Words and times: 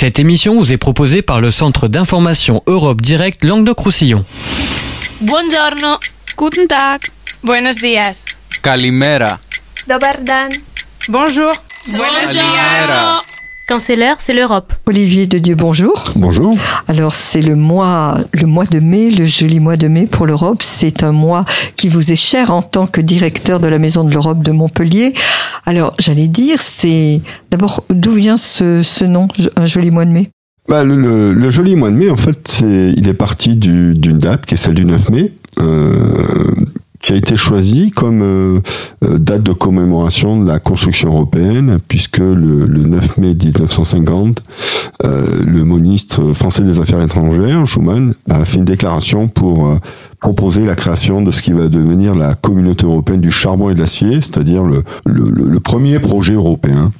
Cette 0.00 0.18
émission 0.18 0.56
vous 0.56 0.72
est 0.72 0.78
proposée 0.78 1.20
par 1.20 1.42
le 1.42 1.50
Centre 1.50 1.86
d'information 1.86 2.62
Europe 2.66 3.02
Direct 3.02 3.44
Languedoc-Roussillon. 3.44 4.24
Buongiorno. 5.20 5.98
Guten 6.38 6.66
Tag. 6.66 7.02
Buenos 7.42 7.76
días. 7.76 8.24
Kalimera. 8.62 9.38
Dobar 9.86 10.22
dan. 10.22 10.52
Bonjour. 11.06 11.52
Buenos 11.88 12.32
días. 12.32 13.29
Quand 13.70 13.78
c'est 13.78 13.94
l'heure, 13.94 14.16
c'est 14.18 14.32
l'Europe. 14.32 14.72
Olivier 14.88 15.28
de 15.28 15.38
Dieu, 15.38 15.54
bonjour. 15.54 16.10
Bonjour. 16.16 16.58
Alors 16.88 17.14
c'est 17.14 17.40
le 17.40 17.54
mois, 17.54 18.18
le 18.32 18.48
mois 18.48 18.64
de 18.64 18.80
mai, 18.80 19.12
le 19.12 19.26
joli 19.26 19.60
mois 19.60 19.76
de 19.76 19.86
mai 19.86 20.08
pour 20.10 20.26
l'Europe. 20.26 20.60
C'est 20.60 21.04
un 21.04 21.12
mois 21.12 21.44
qui 21.76 21.88
vous 21.88 22.10
est 22.10 22.16
cher 22.16 22.50
en 22.50 22.62
tant 22.62 22.88
que 22.88 23.00
directeur 23.00 23.60
de 23.60 23.68
la 23.68 23.78
Maison 23.78 24.02
de 24.02 24.12
l'Europe 24.12 24.42
de 24.42 24.50
Montpellier. 24.50 25.12
Alors 25.66 25.94
j'allais 26.00 26.26
dire, 26.26 26.60
c'est 26.60 27.20
d'abord 27.52 27.84
d'où 27.90 28.14
vient 28.14 28.36
ce, 28.36 28.82
ce 28.82 29.04
nom, 29.04 29.28
un 29.54 29.66
joli 29.66 29.92
mois 29.92 30.04
de 30.04 30.10
mai? 30.10 30.30
Bah, 30.68 30.82
le, 30.82 30.96
le, 30.96 31.32
le, 31.32 31.50
joli 31.50 31.76
mois 31.76 31.90
de 31.90 31.96
mai, 31.96 32.10
en 32.10 32.16
fait, 32.16 32.48
c'est, 32.48 32.92
il 32.96 33.06
est 33.06 33.14
parti 33.14 33.54
du, 33.54 33.94
d'une 33.94 34.18
date 34.18 34.46
qui 34.46 34.54
est 34.54 34.56
celle 34.56 34.74
du 34.74 34.84
9 34.84 35.10
mai. 35.10 35.32
Euh, 35.58 35.94
qui 37.00 37.12
a 37.14 37.16
été 37.16 37.36
choisi 37.36 37.90
comme 37.90 38.22
euh, 38.22 38.60
date 39.02 39.42
de 39.42 39.52
commémoration 39.52 40.40
de 40.40 40.46
la 40.46 40.58
construction 40.58 41.10
européenne, 41.10 41.78
puisque 41.88 42.18
le, 42.18 42.66
le 42.66 42.82
9 42.82 43.16
mai 43.18 43.34
1950, 43.34 44.44
euh, 45.04 45.42
le 45.44 45.64
ministre 45.64 46.32
français 46.34 46.62
des 46.62 46.78
Affaires 46.78 47.02
étrangères, 47.02 47.66
Schuman, 47.66 48.14
a 48.28 48.44
fait 48.44 48.58
une 48.58 48.66
déclaration 48.66 49.28
pour 49.28 49.66
euh, 49.66 49.78
proposer 50.20 50.66
la 50.66 50.76
création 50.76 51.22
de 51.22 51.30
ce 51.30 51.40
qui 51.40 51.52
va 51.52 51.68
devenir 51.68 52.14
la 52.14 52.34
communauté 52.34 52.84
européenne 52.84 53.20
du 53.20 53.30
charbon 53.30 53.70
et 53.70 53.74
de 53.74 53.80
l'acier, 53.80 54.20
c'est-à-dire 54.20 54.62
le, 54.62 54.82
le, 55.06 55.24
le, 55.24 55.60
premier 55.60 55.98
projet 55.98 56.34
européen 56.34 56.92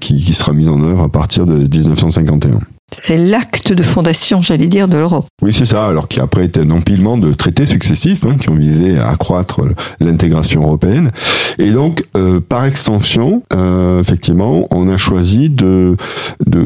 qui, 0.00 0.16
qui 0.16 0.34
sera 0.34 0.52
mis 0.52 0.68
en 0.68 0.82
œuvre 0.82 1.02
à 1.02 1.08
partir 1.08 1.46
de 1.46 1.54
1951. 1.54 2.60
C'est 2.90 3.18
l'acte 3.18 3.72
de 3.72 3.82
fondation, 3.82 4.40
j'allais 4.40 4.66
dire, 4.66 4.88
de 4.88 4.96
l'Europe. 4.96 5.26
Oui, 5.42 5.52
c'est 5.52 5.66
ça. 5.66 5.86
Alors 5.86 6.08
qui 6.08 6.20
après 6.20 6.46
été 6.46 6.60
un 6.60 6.70
empilement 6.70 7.18
de 7.18 7.32
traités 7.32 7.66
successifs 7.66 8.24
hein, 8.24 8.36
qui 8.40 8.48
ont 8.48 8.54
visé 8.54 8.98
à 8.98 9.10
accroître 9.10 9.60
l'intégration 10.00 10.62
européenne. 10.62 11.10
Et 11.58 11.70
donc, 11.70 12.04
euh, 12.16 12.40
par 12.40 12.64
extension, 12.64 13.42
euh, 13.52 14.00
effectivement, 14.00 14.66
on 14.70 14.88
a 14.88 14.96
choisi 14.96 15.50
de, 15.50 15.96
de 16.46 16.64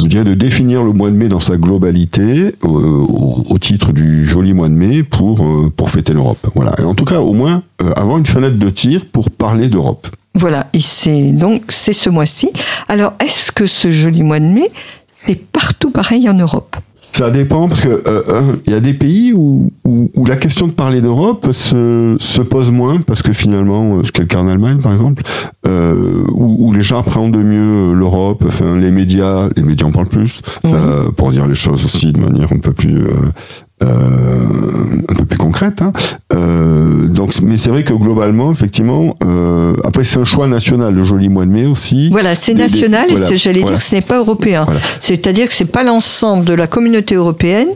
je 0.00 0.06
dirais 0.06 0.24
de 0.24 0.34
définir 0.34 0.82
le 0.82 0.92
mois 0.92 1.10
de 1.10 1.14
mai 1.14 1.28
dans 1.28 1.38
sa 1.38 1.56
globalité 1.56 2.22
euh, 2.22 2.68
au, 2.68 3.44
au, 3.48 3.58
titre 3.58 3.92
du 3.92 4.26
joli 4.26 4.52
mois 4.52 4.68
de 4.68 4.74
mai 4.74 5.02
pour 5.02 5.44
euh, 5.44 5.72
pour 5.74 5.90
fêter 5.90 6.12
l'Europe. 6.12 6.46
Voilà. 6.54 6.74
Et 6.78 6.82
en 6.82 6.94
tout 6.94 7.04
cas, 7.04 7.20
au 7.20 7.32
moins 7.32 7.62
euh, 7.82 7.92
avoir 7.96 8.18
une 8.18 8.26
fenêtre 8.26 8.58
de 8.58 8.68
tir 8.68 9.06
pour 9.10 9.30
parler 9.30 9.68
d'Europe. 9.68 10.08
Voilà. 10.34 10.66
Et 10.72 10.80
c'est 10.80 11.30
donc 11.30 11.62
c'est 11.68 11.92
ce 11.92 12.10
mois-ci. 12.10 12.50
Alors, 12.88 13.14
est-ce 13.20 13.52
que 13.52 13.66
ce 13.66 13.90
joli 13.90 14.22
mois 14.22 14.40
de 14.40 14.46
mai 14.46 14.70
c'est 15.14 15.46
partout 15.50 15.90
pareil 15.90 16.28
en 16.28 16.34
Europe. 16.34 16.76
Ça 17.16 17.30
dépend 17.30 17.68
parce 17.68 17.80
que 17.80 18.02
euh, 18.08 18.56
il 18.66 18.72
y 18.72 18.76
a 18.76 18.80
des 18.80 18.92
pays 18.92 19.32
où, 19.32 19.70
où, 19.84 20.10
où 20.16 20.26
la 20.26 20.34
question 20.34 20.66
de 20.66 20.72
parler 20.72 21.00
d'Europe 21.00 21.52
se, 21.52 22.16
se 22.18 22.42
pose 22.42 22.72
moins 22.72 23.00
parce 23.02 23.22
que 23.22 23.32
finalement, 23.32 24.02
je 24.02 24.10
le 24.18 24.26
cas 24.26 24.38
en 24.38 24.48
Allemagne 24.48 24.78
par 24.78 24.92
exemple, 24.92 25.22
euh, 25.68 26.24
où, 26.32 26.66
où, 26.66 26.72
les 26.72 26.82
gens 26.82 26.98
appréhendent 26.98 27.36
mieux 27.36 27.92
l'Europe, 27.94 28.42
enfin 28.44 28.76
les 28.76 28.90
médias, 28.90 29.48
les 29.54 29.62
médias 29.62 29.86
en 29.86 29.92
parlent 29.92 30.08
plus 30.08 30.40
mmh. 30.64 30.68
euh, 30.72 31.10
pour 31.12 31.30
dire 31.30 31.46
les 31.46 31.54
choses 31.54 31.84
aussi 31.84 32.10
de 32.10 32.18
manière 32.18 32.52
un 32.52 32.58
peu 32.58 32.72
plus 32.72 32.96
euh, 32.96 33.30
un 33.80 35.14
peu 35.14 35.24
plus 35.24 35.38
concrète. 35.38 35.82
Hein. 35.82 35.92
Euh, 36.32 37.06
donc, 37.08 37.34
mais 37.42 37.56
c'est 37.56 37.70
vrai 37.70 37.82
que 37.82 37.92
globalement, 37.92 38.50
effectivement, 38.50 39.14
euh, 39.24 39.74
après 39.84 40.04
c'est 40.04 40.18
un 40.18 40.24
choix 40.24 40.46
national, 40.46 40.94
le 40.94 41.04
joli 41.04 41.28
mois 41.28 41.44
de 41.44 41.50
mai 41.50 41.66
aussi. 41.66 42.10
Voilà, 42.10 42.34
c'est 42.34 42.54
national 42.54 43.08
des, 43.08 43.14
des, 43.14 43.20
voilà, 43.20 43.34
et 43.34 43.36
j'allais 43.36 43.60
voilà. 43.60 43.76
dire 43.76 43.84
que 43.84 43.88
ce 43.90 43.94
n'est 43.94 44.02
pas 44.02 44.18
européen. 44.18 44.64
Voilà. 44.64 44.80
C'est-à-dire 45.00 45.46
que 45.46 45.52
c'est 45.52 45.64
pas 45.70 45.84
l'ensemble 45.84 46.44
de 46.44 46.54
la 46.54 46.66
communauté 46.66 47.14
européenne 47.14 47.68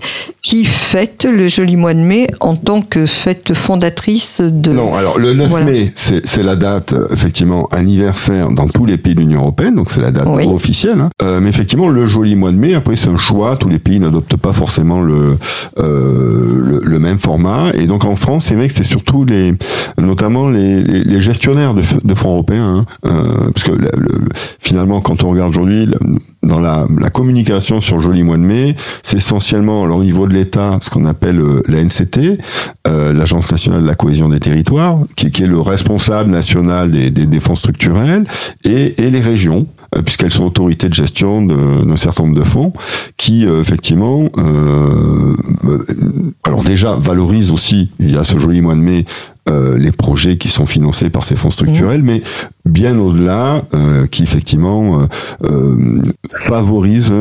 qui 0.42 0.64
fête 0.64 1.26
le 1.30 1.46
joli 1.46 1.76
mois 1.76 1.94
de 1.94 2.00
mai 2.00 2.26
en 2.40 2.56
tant 2.56 2.80
que 2.80 3.06
fête 3.06 3.52
fondatrice 3.54 4.40
de. 4.40 4.72
Non, 4.72 4.94
alors 4.94 5.18
le 5.18 5.34
9 5.34 5.64
mai, 5.64 5.92
c'est 5.94 6.42
la 6.42 6.56
date 6.56 6.94
effectivement 7.10 7.68
anniversaire 7.70 8.50
dans 8.50 8.66
tous 8.66 8.86
les 8.86 8.96
pays 8.96 9.14
de 9.14 9.20
l'Union 9.20 9.40
européenne, 9.40 9.74
donc 9.74 9.90
c'est 9.90 10.00
la 10.00 10.10
date 10.10 10.26
oui. 10.26 10.46
officielle. 10.46 11.00
Hein. 11.00 11.10
Euh, 11.22 11.40
mais 11.40 11.50
effectivement, 11.50 11.88
le 11.88 12.06
joli 12.06 12.34
mois 12.34 12.50
de 12.50 12.56
mai, 12.56 12.74
après 12.74 12.96
c'est 12.96 13.10
un 13.10 13.16
choix, 13.16 13.56
tous 13.56 13.68
les 13.68 13.78
pays 13.78 14.00
n'adoptent 14.00 14.36
pas 14.36 14.52
forcément 14.52 15.00
le 15.00 15.36
le, 15.88 16.80
le, 16.82 16.98
même 16.98 17.18
format. 17.18 17.70
Et 17.74 17.86
donc 17.86 18.04
en 18.04 18.16
France, 18.16 18.46
c'est 18.46 18.54
vrai 18.54 18.68
que 18.68 18.74
c'est 18.74 18.82
surtout 18.82 19.24
les, 19.24 19.54
notamment 19.98 20.48
les, 20.48 21.20
gestionnaires 21.20 21.74
de, 21.74 21.82
de 22.04 22.14
fonds 22.14 22.30
européens, 22.30 22.86
hein, 22.86 22.86
euh, 23.06 23.50
parce 23.54 23.66
que 23.66 23.72
le, 23.72 23.88
finalement, 24.58 25.00
quand 25.00 25.24
on 25.24 25.30
regarde 25.30 25.50
aujourd'hui 25.50 25.88
dans 26.42 26.60
la, 26.60 26.86
communication 27.12 27.80
sur 27.80 27.96
le 27.96 28.02
joli 28.02 28.22
mois 28.22 28.36
de 28.36 28.42
mai, 28.42 28.76
c'est 29.02 29.16
essentiellement 29.16 29.82
au 29.82 30.04
niveau 30.04 30.28
de 30.28 30.34
l'État, 30.34 30.78
ce 30.80 30.90
qu'on 30.90 31.06
appelle 31.06 31.40
euh, 31.40 31.62
la 31.66 31.82
NCT, 31.82 32.38
euh, 32.86 33.12
l'Agence 33.12 33.50
nationale 33.50 33.82
de 33.82 33.86
la 33.86 33.94
cohésion 33.94 34.28
des 34.28 34.40
territoires, 34.40 34.98
qui, 35.16 35.26
est 35.26 35.40
le 35.46 35.60
responsable 35.60 36.30
national 36.30 36.90
des, 36.90 37.40
fonds 37.40 37.54
structurels, 37.54 38.24
et 38.64 38.94
les 38.98 39.20
régions 39.20 39.66
puisqu'elles 40.04 40.32
sont 40.32 40.44
autorités 40.44 40.88
de 40.88 40.94
gestion 40.94 41.42
d'un 41.42 41.96
certain 41.96 42.24
nombre 42.24 42.36
de 42.36 42.44
fonds 42.44 42.72
qui 43.16 43.46
euh, 43.46 43.60
effectivement 43.60 44.28
euh, 44.36 45.34
alors 46.44 46.62
déjà 46.62 46.94
valorisent 46.94 47.50
aussi 47.50 47.90
via 47.98 48.24
ce 48.24 48.38
joli 48.38 48.60
mois 48.60 48.74
de 48.74 48.80
mai 48.80 49.04
euh, 49.48 49.78
les 49.78 49.92
projets 49.92 50.36
qui 50.36 50.48
sont 50.48 50.66
financés 50.66 51.08
par 51.08 51.24
ces 51.24 51.34
fonds 51.34 51.48
structurels, 51.48 52.02
mmh. 52.02 52.06
mais 52.06 52.22
bien 52.68 52.98
au-delà, 52.98 53.62
euh, 53.74 54.06
qui 54.06 54.22
effectivement 54.22 55.00
euh, 55.00 55.06
euh 55.44 56.02
favorise 56.30 57.12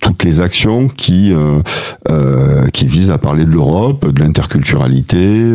toutes 0.00 0.24
les 0.24 0.40
actions 0.40 0.88
qui 0.88 1.32
qui 2.72 2.86
visent 2.86 3.10
à 3.10 3.18
parler 3.18 3.44
de 3.44 3.50
l'Europe, 3.50 4.10
de 4.10 4.20
l'interculturalité, 4.20 5.54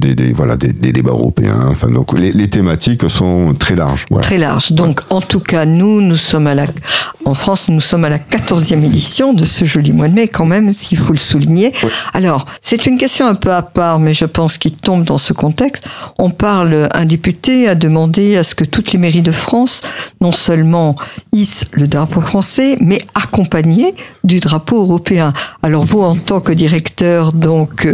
des, 0.00 0.14
des, 0.14 0.32
voilà 0.32 0.56
des, 0.56 0.72
des, 0.72 0.92
débats 0.92 1.12
européens. 1.12 1.66
Enfin 1.68 1.88
donc 1.88 2.18
les, 2.18 2.32
les 2.32 2.48
thématiques 2.48 3.08
sont 3.10 3.54
très 3.58 3.76
larges. 3.76 4.06
Voilà. 4.10 4.22
Très 4.22 4.38
larges. 4.38 4.72
Donc 4.72 5.02
en 5.10 5.20
tout 5.20 5.40
cas 5.40 5.66
nous 5.66 6.00
nous 6.00 6.16
sommes 6.16 6.46
à 6.46 6.54
la 6.54 6.66
en 7.24 7.34
France 7.34 7.68
nous 7.68 7.80
sommes 7.80 8.04
à 8.04 8.08
la 8.08 8.18
14e 8.18 8.82
édition 8.84 9.32
de 9.34 9.44
ce 9.44 9.64
joli 9.64 9.92
mois 9.92 10.08
de 10.08 10.14
mai 10.14 10.28
quand 10.28 10.46
même 10.46 10.72
s'il 10.72 10.98
faut 10.98 11.12
le 11.12 11.18
souligner. 11.18 11.72
Alors 12.14 12.46
c'est 12.60 12.86
une 12.86 12.98
question 12.98 13.26
un 13.26 13.34
peu 13.34 13.52
à 13.52 13.62
part, 13.62 13.98
mais 13.98 14.12
je 14.12 14.24
pense 14.24 14.58
qu'il 14.58 14.72
tombe 14.72 15.04
dans 15.04 15.18
ce 15.18 15.32
contexte. 15.32 15.84
On 16.18 16.30
parle, 16.30 16.88
un 16.92 17.04
député 17.04 17.68
a 17.68 17.74
demandé 17.74 18.36
à 18.36 18.42
ce 18.42 18.54
que 18.54 18.61
toutes 18.64 18.92
les 18.92 18.98
mairies 18.98 19.22
de 19.22 19.32
France, 19.32 19.80
non 20.20 20.32
seulement 20.32 20.96
hissent 21.32 21.64
le 21.72 21.86
drapeau 21.88 22.20
français, 22.20 22.76
mais 22.80 23.02
accompagnées 23.14 23.94
du 24.24 24.40
drapeau 24.40 24.80
européen. 24.80 25.32
Alors 25.62 25.84
vous, 25.84 26.02
en 26.02 26.16
tant 26.16 26.40
que 26.40 26.52
directeur 26.52 27.32
donc 27.32 27.86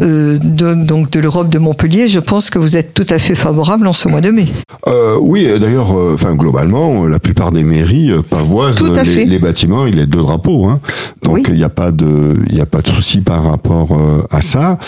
euh, 0.00 0.38
de, 0.38 0.74
donc 0.74 1.10
de 1.10 1.20
l'Europe 1.20 1.48
de 1.48 1.58
Montpellier, 1.58 2.08
je 2.08 2.20
pense 2.20 2.50
que 2.50 2.58
vous 2.58 2.76
êtes 2.76 2.94
tout 2.94 3.06
à 3.08 3.18
fait 3.18 3.34
favorable 3.34 3.86
en 3.86 3.92
ce 3.92 4.08
mois 4.08 4.20
de 4.20 4.30
mai. 4.30 4.46
Euh, 4.86 5.16
oui, 5.20 5.48
d'ailleurs, 5.58 5.96
euh, 5.96 6.14
enfin 6.14 6.34
globalement, 6.34 7.06
la 7.06 7.18
plupart 7.18 7.52
des 7.52 7.64
mairies 7.64 8.12
pavoisent 8.30 8.82
les, 8.82 9.24
les, 9.24 9.38
bâtiments 9.38 9.86
et 9.86 9.90
les 9.90 10.06
deux 10.06 10.20
drapeaux. 10.20 10.66
Hein. 10.66 10.80
Donc 11.22 11.46
il 11.48 11.52
oui. 11.52 11.58
n'y 11.58 11.64
a 11.64 11.68
pas 11.68 11.90
de, 11.90 12.36
il 12.50 12.60
a 12.60 12.66
pas 12.66 12.80
de 12.80 12.88
souci 12.88 13.20
par 13.20 13.44
rapport 13.44 13.96
à 14.30 14.40
ça. 14.40 14.78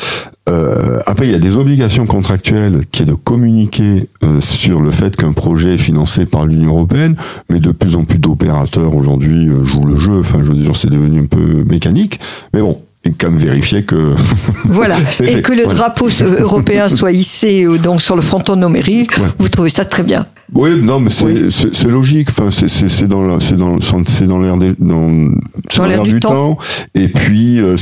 Euh, 0.49 1.01
après, 1.07 1.27
il 1.27 1.33
y 1.33 1.35
a 1.35 1.39
des 1.39 1.57
obligations 1.57 2.07
contractuelles 2.07 2.83
qui 2.91 3.03
est 3.03 3.07
de 3.07 3.15
communiquer 3.15 4.09
euh, 4.23 4.41
sur 4.41 4.81
le 4.81 4.91
fait 4.91 5.17
qu'un 5.17 5.33
projet 5.33 5.75
est 5.75 5.79
financé 5.79 6.27
par 6.27 6.47
l'Union 6.47 6.71
européenne, 6.71 7.17
mais 7.49 7.61
de 7.61 7.73
plus 7.73 7.97
en 7.97 8.05
plus 8.05 8.19
d'opérateurs 8.19 8.95
aujourd'hui 8.95 9.49
euh, 9.49 9.65
jouent 9.65 9.87
le 9.87 9.99
jeu. 9.99 10.19
Enfin, 10.19 10.41
je 10.43 10.51
veux 10.53 10.59
dire, 10.59 10.77
c'est 10.77 10.91
devenu 10.91 11.21
un 11.21 11.27
peu 11.27 11.65
mécanique. 11.65 12.21
Mais 12.53 12.61
bon, 12.61 12.81
et 13.05 13.13
quand 13.19 13.31
même 13.31 13.39
vérifier 13.39 13.85
que 13.85 14.15
voilà 14.65 14.97
et 15.21 15.43
que 15.43 15.53
le 15.53 15.65
voilà. 15.65 15.79
drapeau 15.79 16.09
européen 16.23 16.89
soit 16.89 17.13
hissé 17.13 17.67
donc 17.79 18.01
sur 18.01 18.17
le 18.17 18.23
fronton 18.23 18.57
de 18.57 18.61
nos 18.61 18.69
mairies. 18.69 19.07
Ouais. 19.19 19.29
Vous 19.39 19.49
trouvez 19.49 19.71
ça 19.71 19.85
très 19.85 20.03
bien. 20.03 20.27
Oui, 20.53 20.71
non, 20.81 21.01
mais 21.01 21.11
c'est 21.11 21.25
oui. 21.25 21.91
logique. 21.91 22.29
Enfin, 22.31 22.51
c'est 22.51 23.09
dans 23.09 23.41
c'est 23.41 23.57
dans 23.57 23.81
c'est 23.81 24.27
dans 24.27 24.39
l'air 24.39 24.57
dans, 24.57 25.31
dans 25.77 25.87
l'air 25.87 26.03
du, 26.03 26.15
du, 26.15 26.21
temps. 26.21 26.55
temps. 26.55 26.59
Et 26.95 27.09
puis, 27.09 27.61
euh, 27.61 27.77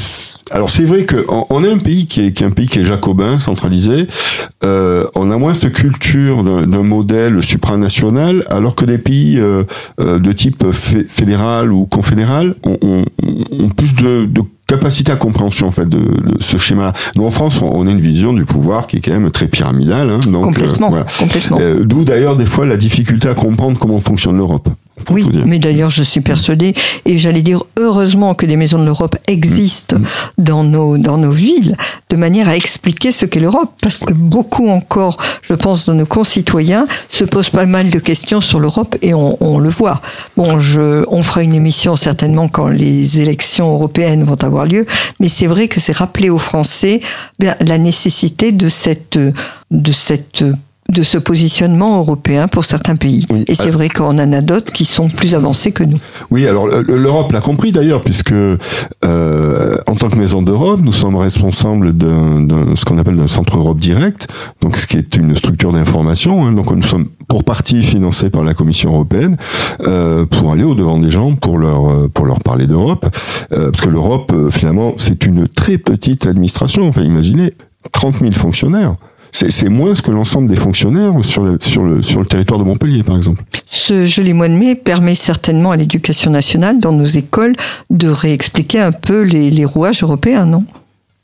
alors 0.51 0.71
c'est 0.71 0.85
vrai 0.85 1.05
que 1.05 1.25
on, 1.29 1.47
on, 1.51 1.65
est 1.65 1.71
un 1.71 1.79
pays 1.79 2.07
qui 2.07 2.27
est, 2.27 2.33
qui 2.33 2.45
est, 2.45 2.47
un 2.47 2.51
pays 2.51 2.69
qui 2.69 2.79
est 2.79 2.85
jacobin, 2.85 3.39
centralisé. 3.39 4.07
Euh, 4.65 5.07
on 5.15 5.31
a 5.31 5.37
moins 5.37 5.55
cette 5.55 5.73
culture 5.73 6.45
d'un 6.45 6.83
modèle 6.83 7.43
supranational, 7.43 8.45
alors 8.49 8.75
que 8.75 8.85
des 8.85 8.99
pays 8.99 9.39
euh, 9.39 9.65
de 9.99 10.33
type 10.33 10.65
fédéral 10.73 11.73
ou 11.73 11.87
confédéral 11.87 12.55
ont, 12.65 12.79
ont, 12.81 13.05
ont 13.59 13.69
plus 13.69 13.95
de, 13.95 14.25
de 14.25 14.43
capacité 14.73 15.13
à 15.13 15.17
compréhension 15.17 15.67
en 15.67 15.71
fait 15.71 15.89
de, 15.89 15.99
de 15.99 16.41
ce 16.41 16.57
schéma. 16.57 16.93
Nous 17.17 17.25
en 17.25 17.31
France, 17.31 17.61
on 17.63 17.87
a 17.87 17.91
une 17.91 18.01
vision 18.01 18.33
du 18.33 18.45
pouvoir 18.45 18.87
qui 18.87 18.97
est 18.97 19.01
quand 19.01 19.13
même 19.13 19.31
très 19.31 19.47
pyramidale. 19.47 20.09
Hein, 20.09 20.21
donc, 20.31 20.45
complètement. 20.45 20.87
Euh, 20.87 20.91
voilà. 20.91 21.07
complètement. 21.19 21.59
Euh, 21.61 21.85
D'où 21.85 22.05
d'ailleurs 22.05 22.37
des 22.37 22.47
fois 22.47 22.65
la 22.65 22.77
difficulté 22.77 23.29
à 23.29 23.35
comprendre 23.35 23.79
comment 23.79 24.01
fonctionne 24.01 24.37
l'Europe. 24.37 24.69
Oui, 25.11 25.27
mais 25.47 25.59
d'ailleurs, 25.59 25.91
je 25.91 26.03
suis 26.03 26.21
persuadée, 26.21 26.75
et 27.07 27.19
j'allais 27.19 27.43
dire 27.43 27.65
heureusement 27.79 28.35
que 28.35 28.47
des 28.47 28.57
maisons 28.57 28.79
de 28.79 28.85
l'Europe 28.85 29.17
existent 29.27 29.99
mm. 29.99 30.05
dans 30.39 30.65
nos, 30.65 30.99
dans 30.99 31.17
nos 31.17 31.31
villes, 31.31 31.77
de 32.11 32.17
manière 32.17 32.49
à 32.49 32.57
expliquer 32.57 33.11
ce 33.11 33.25
qu'est 33.25 33.41
l'Europe, 33.41 33.73
parce 33.81 34.01
que 34.01 34.13
beaucoup 34.13 34.69
encore, 34.69 35.17
je 35.53 35.57
pense, 35.57 35.85
de 35.85 35.93
nos 35.93 36.07
concitoyens 36.07 36.87
se 37.11 37.25
posent 37.25 37.51
pas 37.51 37.67
mal 37.67 37.91
de 37.91 37.99
questions 37.99 38.41
sur 38.41 38.59
l'Europe, 38.59 38.97
et 39.03 39.13
on, 39.13 39.59
le 39.59 39.69
voit. 39.69 40.01
Bon, 40.35 40.59
je, 40.59 41.05
on 41.09 41.23
fera 41.23 41.43
une 41.43 41.55
émission 41.55 41.95
certainement 41.95 42.49
quand 42.49 42.69
les 42.69 43.21
élections 43.21 43.71
européennes 43.71 44.25
vont 44.25 44.43
avoir 44.43 44.65
lieu, 44.65 44.87
mais 45.21 45.29
c'est 45.29 45.47
vrai 45.47 45.69
que 45.69 45.79
c'est 45.79 45.93
rappeler 45.95 46.31
aux 46.31 46.39
Français 46.39 47.01
bien, 47.39 47.55
la 47.61 47.77
nécessité 47.77 48.51
de 48.51 48.71
cette, 48.71 49.19
de 49.71 49.93
cette 49.93 50.43
de 50.89 51.03
ce 51.03 51.17
positionnement 51.17 51.99
européen 51.99 52.49
pour 52.49 52.65
certains 52.65 52.97
pays. 52.97 53.27
Et 53.47 53.55
c'est 53.55 53.71
vrai 53.71 53.89
qu'on 53.89 54.19
en 54.19 54.33
a 54.33 54.41
d'autres 54.41 54.73
qui 54.73 54.85
sont 54.85 55.09
plus 55.09 55.35
avancés 55.35 55.73
que 55.73 55.85
nous. 55.85 55.99
Oui, 56.31 56.47
alors 56.47 56.67
l'Europe 56.67 57.33
l'a 57.33 57.41
compris 57.41 57.73
d'ailleurs, 57.73 58.03
puisque 58.03 58.33
euh, 58.33 59.77
en 59.87 59.95
tant 59.95 60.11
que 60.11 60.17
maison 60.17 60.43
d'Europe, 60.43 60.81
nous 60.83 60.93
sommes 60.93 61.17
responsables 61.17 61.97
de 61.97 62.09
ce 62.75 62.85
qu'on 62.85 62.99
appelle 62.99 63.19
un 63.21 63.27
centre 63.27 63.57
Europe 63.57 63.79
direct, 63.79 64.29
donc 64.61 64.77
ce 64.77 64.87
qui 64.87 64.99
est 64.99 65.17
une 65.17 65.35
structure 65.35 65.73
d'information. 65.73 66.47
Hein, 66.47 66.53
donc 66.53 66.71
nous 66.73 66.83
sommes 66.83 67.07
pour 67.29 67.45
partie 67.45 67.83
financés 67.83 68.29
par 68.29 68.43
la 68.43 68.53
Commission 68.53 68.93
européenne 68.93 69.37
euh, 69.81 70.27
pour 70.27 70.53
aller 70.53 70.65
au 70.65 70.75
devant 70.75 70.99
des 70.99 71.11
gens, 71.11 71.35
pour 71.35 71.59
leur 71.59 72.11
pour 72.11 72.27
leur 72.27 72.41
parler 72.41 72.67
d'Europe, 72.67 73.07
euh, 73.53 73.71
parce 73.71 73.85
que 73.85 73.91
l'Europe 73.91 74.33
euh, 74.35 74.51
finalement 74.51 74.95
c'est 74.99 75.25
une 75.25 75.49
très 75.49 75.79
petite 75.79 76.27
administration. 76.27 76.87
Enfin, 76.87 77.03
imaginez 77.03 77.55
30 77.93 78.19
000 78.21 78.33
fonctionnaires 78.33 78.97
c'est 79.33 79.69
moins 79.69 79.95
que 79.95 80.11
l'ensemble 80.11 80.49
des 80.49 80.57
fonctionnaires 80.57 81.13
sur 81.25 81.43
le, 81.43 81.59
sur, 81.61 81.83
le, 81.83 82.03
sur 82.03 82.21
le 82.21 82.27
territoire 82.27 82.61
de 82.61 82.65
Montpellier, 82.65 83.03
par 83.03 83.17
exemple. 83.17 83.43
Ce 83.67 84.05
joli 84.05 84.35
mois 84.35 84.49
de 84.49 84.55
mai 84.55 84.75
permet 84.75 85.15
certainement 85.15 85.71
à 85.71 85.77
l'éducation 85.77 86.31
nationale, 86.31 86.79
dans 86.79 86.93
nos 86.93 87.05
écoles, 87.05 87.55
de 87.91 88.09
réexpliquer 88.09 88.81
un 88.81 88.93
peu 88.93 89.23
les, 89.23 89.51
les 89.51 89.65
rouages 89.65 90.03
européens, 90.03 90.45
non? 90.45 90.65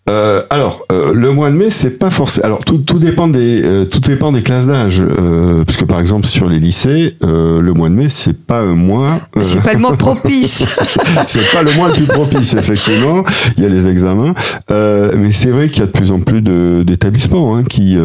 Euh, 0.09 0.43
alors, 0.51 0.87
euh, 0.91 1.13
le 1.13 1.33
mois 1.33 1.51
de 1.51 1.57
mai, 1.57 1.71
c'est 1.71 1.99
pas 1.99 2.11
forcément. 2.11 2.47
Alors, 2.47 2.65
tout, 2.65 2.79
tout 2.79 2.99
dépend 2.99 3.29
des 3.29 3.63
euh, 3.65 3.85
tout 3.85 4.01
dépend 4.01 4.33
des 4.33 4.43
classes 4.43 4.67
d'âge, 4.67 5.01
euh, 5.01 5.65
parce 5.65 5.77
que 5.77 5.85
par 5.85 6.01
exemple 6.01 6.27
sur 6.27 6.49
les 6.49 6.59
lycées, 6.59 7.17
le 7.21 7.73
mois 7.73 7.89
de 7.89 7.95
mai, 7.95 8.09
c'est 8.09 8.37
pas 8.37 8.61
un 8.61 8.75
mois. 8.75 9.21
c'est 9.41 9.63
pas 9.63 9.75
le 9.75 9.81
mois 9.81 9.97
propice. 9.97 10.65
c'est 11.27 11.53
pas 11.53 11.63
le 11.63 11.73
mois 11.73 11.89
le 11.89 11.95
plus 11.95 12.07
propice, 12.07 12.55
effectivement. 12.55 13.25
Il 13.57 13.65
y 13.65 13.67
a 13.67 13.69
les 13.69 13.87
examens, 13.87 14.35
mais 14.71 15.33
c'est 15.33 15.51
vrai 15.51 15.69
qu'il 15.69 15.81
y 15.81 15.83
a 15.83 15.87
de 15.87 15.93
plus 15.93 16.13
en 16.13 16.21
plus 16.21 16.41
d'établissements 16.41 17.57
hein, 17.57 17.65
qui, 17.65 17.97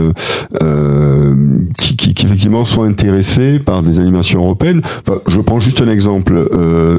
qui, 1.80 1.96
qui, 1.96 2.14
qui, 2.14 2.26
effectivement 2.26 2.66
sont 2.66 2.84
intéressés 2.84 3.60
par 3.60 3.84
des 3.84 4.00
animations 4.00 4.42
européennes. 4.42 4.82
Enfin, 5.08 5.20
je 5.28 5.40
prends 5.40 5.60
juste 5.60 5.82
un 5.82 5.90
exemple. 5.90 6.50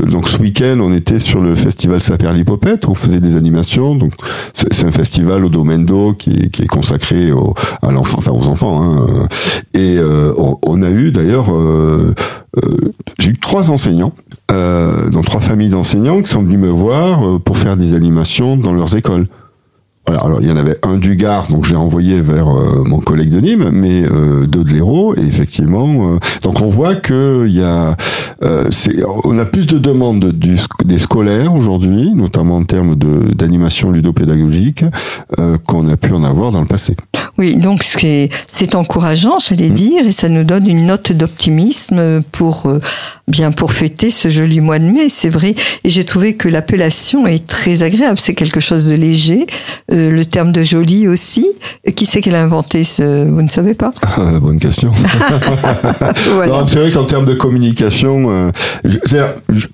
donc, 0.08 0.28
ce 0.28 0.38
week-end, 0.38 0.78
on 0.80 0.94
était 0.94 1.18
sur 1.18 1.40
le 1.40 1.54
festival 1.54 2.00
Saperlipopette, 2.00 2.88
on 2.88 2.94
faisait 2.94 3.20
des 3.20 3.36
animations. 3.36 3.94
Donc, 3.94 4.12
c'est 4.54 4.93
festival 4.94 5.44
au 5.44 5.48
domaine 5.48 5.84
qui, 6.18 6.50
est 6.62 6.66
consacré 6.66 7.32
au, 7.32 7.54
à 7.82 7.92
l'enfant, 7.92 8.18
enfin 8.18 8.32
aux 8.32 8.48
enfants. 8.48 8.82
Hein. 8.82 9.28
Et 9.74 9.96
euh, 9.98 10.32
on, 10.62 10.82
a 10.82 10.90
eu 10.90 11.10
d'ailleurs, 11.10 11.52
euh, 11.52 12.14
euh, 12.56 12.92
j'ai 13.18 13.30
eu 13.30 13.38
trois 13.38 13.70
enseignants, 13.70 14.12
dans 14.48 15.22
trois 15.22 15.40
familles 15.40 15.70
d'enseignants 15.70 16.22
qui 16.22 16.30
sont 16.30 16.42
venus 16.42 16.58
me 16.58 16.68
voir 16.68 17.40
pour 17.40 17.58
faire 17.58 17.76
des 17.76 17.94
animations 17.94 18.56
dans 18.56 18.72
leurs 18.72 18.96
écoles. 18.96 19.26
Voilà, 20.06 20.22
alors 20.22 20.38
il 20.42 20.48
y 20.48 20.52
en 20.52 20.56
avait 20.56 20.78
un 20.82 20.96
du 20.96 21.16
Gard, 21.16 21.48
donc 21.48 21.64
j'ai 21.64 21.76
envoyé 21.76 22.20
vers 22.20 22.48
mon 22.84 22.98
collègue 23.00 23.30
de 23.30 23.40
Nîmes, 23.40 23.70
mais 23.72 24.02
euh, 24.02 24.46
deux 24.46 24.64
de 24.64 24.70
l'Hérault, 24.70 25.14
et 25.16 25.24
effectivement, 25.24 26.18
donc 26.42 26.60
on 26.60 26.68
voit 26.68 26.94
que 26.94 27.46
il 27.46 27.54
y 27.54 27.62
a, 27.62 27.96
on 29.24 29.38
a 29.38 29.44
plus 29.44 29.66
de 29.66 29.78
demandes 29.78 30.32
du, 30.32 30.58
des 30.84 30.98
scolaires 30.98 31.54
aujourd'hui, 31.54 32.14
notamment 32.14 32.56
en 32.56 32.64
termes 32.64 32.96
d'animation 32.96 33.90
ludopédagogique, 33.90 34.84
qu'on 35.66 35.88
a 35.88 35.96
pu 35.96 36.12
en 36.12 36.24
avoir 36.24 36.52
dans 36.52 36.60
le 36.60 36.66
passé. 36.66 36.96
Oui, 37.36 37.56
donc 37.56 37.82
c'est 37.82 38.74
encourageant, 38.74 39.38
j'allais 39.40 39.70
mmh. 39.70 39.74
dire, 39.74 40.06
et 40.06 40.12
ça 40.12 40.28
nous 40.28 40.44
donne 40.44 40.68
une 40.68 40.86
note 40.86 41.10
d'optimisme 41.10 42.22
pour 42.30 42.66
euh, 42.66 42.80
bien 43.26 43.50
pour 43.50 43.72
fêter 43.72 44.10
ce 44.10 44.28
joli 44.28 44.60
mois 44.60 44.78
de 44.78 44.84
mai, 44.84 45.08
c'est 45.08 45.30
vrai. 45.30 45.56
Et 45.82 45.90
j'ai 45.90 46.04
trouvé 46.04 46.34
que 46.34 46.48
l'appellation 46.48 47.26
est 47.26 47.44
très 47.44 47.82
agréable, 47.82 48.18
c'est 48.20 48.34
quelque 48.34 48.60
chose 48.60 48.86
de 48.86 48.94
léger. 48.94 49.46
Euh, 49.94 50.10
le 50.10 50.24
terme 50.24 50.50
de 50.50 50.62
joli 50.62 51.06
aussi. 51.06 51.46
Qui 51.94 52.06
c'est 52.06 52.20
qui 52.20 52.30
l'a 52.30 52.42
inventé 52.42 52.82
ce 52.84 53.24
Vous 53.28 53.42
ne 53.42 53.48
savez 53.48 53.74
pas 53.74 53.92
ah, 54.02 54.38
Bonne 54.40 54.58
question. 54.58 54.92
voilà. 56.34 56.64
C'est 56.66 56.78
vrai 56.78 56.90
qu'en 56.90 57.04
termes 57.04 57.26
de 57.26 57.34
communication, 57.34 58.30
euh, 58.30 58.50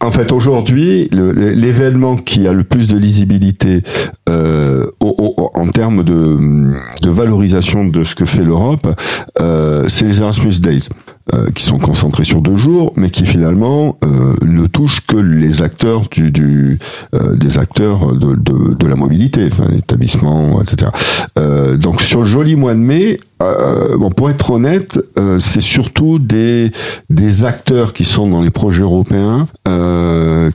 en 0.00 0.10
fait 0.10 0.32
aujourd'hui, 0.32 1.08
l'événement 1.12 2.16
qui 2.16 2.46
a 2.46 2.52
le 2.52 2.64
plus 2.64 2.86
de 2.88 2.98
lisibilité 2.98 3.82
euh, 4.28 4.86
en 5.00 5.68
termes 5.68 6.02
de, 6.04 6.38
de 7.02 7.10
valorisation 7.10 7.84
de 7.84 8.04
ce 8.04 8.14
que 8.14 8.24
fait 8.24 8.44
l'Europe, 8.44 8.86
euh, 9.40 9.84
c'est 9.88 10.04
les 10.04 10.20
Erasmus 10.20 10.60
Days. 10.60 10.88
Euh, 11.32 11.50
qui 11.54 11.62
sont 11.62 11.78
concentrés 11.78 12.24
sur 12.24 12.40
deux 12.40 12.56
jours, 12.56 12.92
mais 12.96 13.08
qui 13.10 13.24
finalement 13.24 13.98
euh, 14.04 14.34
ne 14.42 14.66
touchent 14.66 15.02
que 15.06 15.16
les 15.16 15.62
acteurs 15.62 16.08
du, 16.10 16.32
du 16.32 16.78
euh, 17.14 17.36
des 17.36 17.58
acteurs 17.58 18.14
de, 18.14 18.34
de, 18.34 18.74
de, 18.74 18.86
la 18.86 18.96
mobilité, 18.96 19.46
enfin 19.46 19.68
l'établissement, 19.70 20.60
etc. 20.60 20.90
donc 21.76 22.00
sur 22.00 22.22
le 22.22 22.26
joli 22.26 22.56
mois 22.56 22.74
de 22.74 22.80
mai, 22.80 23.18
bon 23.40 24.10
pour 24.10 24.30
être 24.30 24.50
honnête, 24.50 24.98
c'est 25.38 25.60
surtout 25.60 26.18
des 26.18 26.70
des 27.08 27.44
acteurs 27.44 27.92
qui 27.92 28.04
sont 28.04 28.28
dans 28.28 28.42
les 28.42 28.50
projets 28.50 28.82
européens 28.82 29.46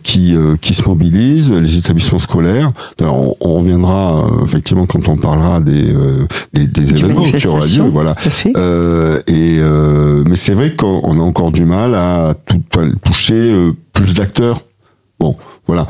qui 0.03 0.35
qui 0.61 0.73
se 0.73 0.87
mobilisent, 0.87 1.51
les 1.51 1.77
établissements 1.77 2.19
scolaires. 2.19 2.71
On, 3.01 3.35
on, 3.39 3.53
reviendra 3.57 4.29
effectivement 4.43 4.85
quand 4.85 5.07
on 5.09 5.17
parlera 5.17 5.59
des 5.59 5.95
des, 6.53 6.65
des 6.65 6.89
événements 6.91 7.23
qui 7.23 7.47
aura 7.47 7.65
lieu, 7.65 7.89
voilà. 7.91 8.15
et 9.27 9.59
mais 10.25 10.35
c'est 10.35 10.53
vrai 10.53 10.75
qu'on 10.75 11.19
a 11.19 11.23
encore 11.23 11.51
du 11.51 11.65
mal 11.65 11.95
à 11.95 12.35
toucher 13.03 13.33
euh, 13.33 13.71
plus 13.93 14.13
d'acteurs. 14.13 14.61
Bon, 15.19 15.37
voilà. 15.65 15.87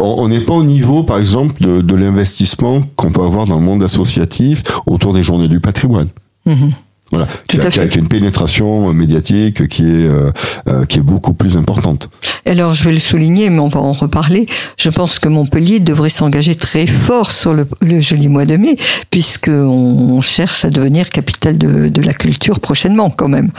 On 0.00 0.28
n'est 0.28 0.40
pas 0.40 0.54
au 0.54 0.64
niveau, 0.64 1.04
par 1.04 1.18
exemple, 1.18 1.54
de, 1.62 1.94
l'investissement 1.94 2.82
qu'on 2.96 3.12
peut 3.12 3.22
avoir 3.22 3.46
dans 3.46 3.58
le 3.58 3.64
monde 3.64 3.82
associatif 3.82 4.64
autour 4.86 5.12
des 5.12 5.22
journées 5.22 5.48
du 5.48 5.60
patrimoine. 5.60 6.08
Mhm. 6.46 6.72
Voilà, 7.12 7.28
Tout 7.48 7.58
à 7.62 7.70
fait. 7.70 7.94
une 7.94 8.08
pénétration 8.08 8.92
médiatique 8.92 9.68
qui 9.68 9.82
est 9.84 9.86
euh, 10.08 10.32
euh, 10.68 10.84
qui 10.86 10.98
est 10.98 11.02
beaucoup 11.02 11.34
plus 11.34 11.56
importante. 11.56 12.10
Alors 12.46 12.74
je 12.74 12.82
vais 12.82 12.92
le 12.92 12.98
souligner, 12.98 13.48
mais 13.48 13.60
on 13.60 13.68
va 13.68 13.78
en 13.78 13.92
reparler. 13.92 14.46
Je 14.76 14.90
pense 14.90 15.20
que 15.20 15.28
Montpellier 15.28 15.78
devrait 15.78 16.08
s'engager 16.10 16.56
très 16.56 16.88
fort 16.88 17.30
sur 17.30 17.54
le, 17.54 17.64
joli 18.00 18.26
mois 18.26 18.44
de 18.44 18.56
mai, 18.56 18.76
puisque 19.12 19.48
on 19.52 20.20
cherche 20.20 20.64
à 20.64 20.70
devenir 20.70 21.10
capitale 21.10 21.56
de, 21.58 21.86
de 21.86 22.02
la 22.02 22.12
culture 22.12 22.58
prochainement, 22.58 23.10
quand 23.10 23.28
même. 23.28 23.50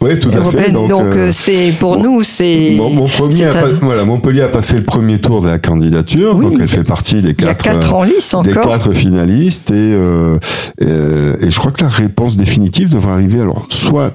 Oui, 0.00 0.18
tout 0.18 0.30
à 0.30 0.50
fait. 0.50 0.70
Donc, 0.70 0.90
euh, 0.90 1.28
euh, 1.28 1.30
c'est 1.32 1.74
pour 1.78 1.98
nous, 1.98 2.22
c'est. 2.22 2.74
Mon, 2.76 3.06
premier 3.06 3.46
voilà, 3.80 4.04
Montpellier 4.04 4.42
a 4.42 4.48
passé 4.48 4.76
le 4.76 4.82
premier 4.82 5.18
tour 5.18 5.42
de 5.42 5.48
la 5.48 5.58
candidature, 5.58 6.34
donc 6.34 6.54
elle 6.60 6.68
fait 6.68 6.84
partie 6.84 7.22
des 7.22 7.34
quatre, 7.34 7.62
quatre 7.62 7.92
en 7.92 8.02
lice 8.02 8.34
des 8.42 8.52
quatre 8.52 8.92
finalistes 8.92 9.70
et, 9.70 9.74
euh, 9.76 10.38
et, 10.80 11.46
et 11.46 11.50
je 11.50 11.58
crois 11.58 11.72
que 11.72 11.82
la 11.82 11.88
réponse 11.88 12.36
définitive 12.36 12.88
devrait 12.88 13.12
arriver 13.12 13.40
alors 13.40 13.66
soit 13.68 14.12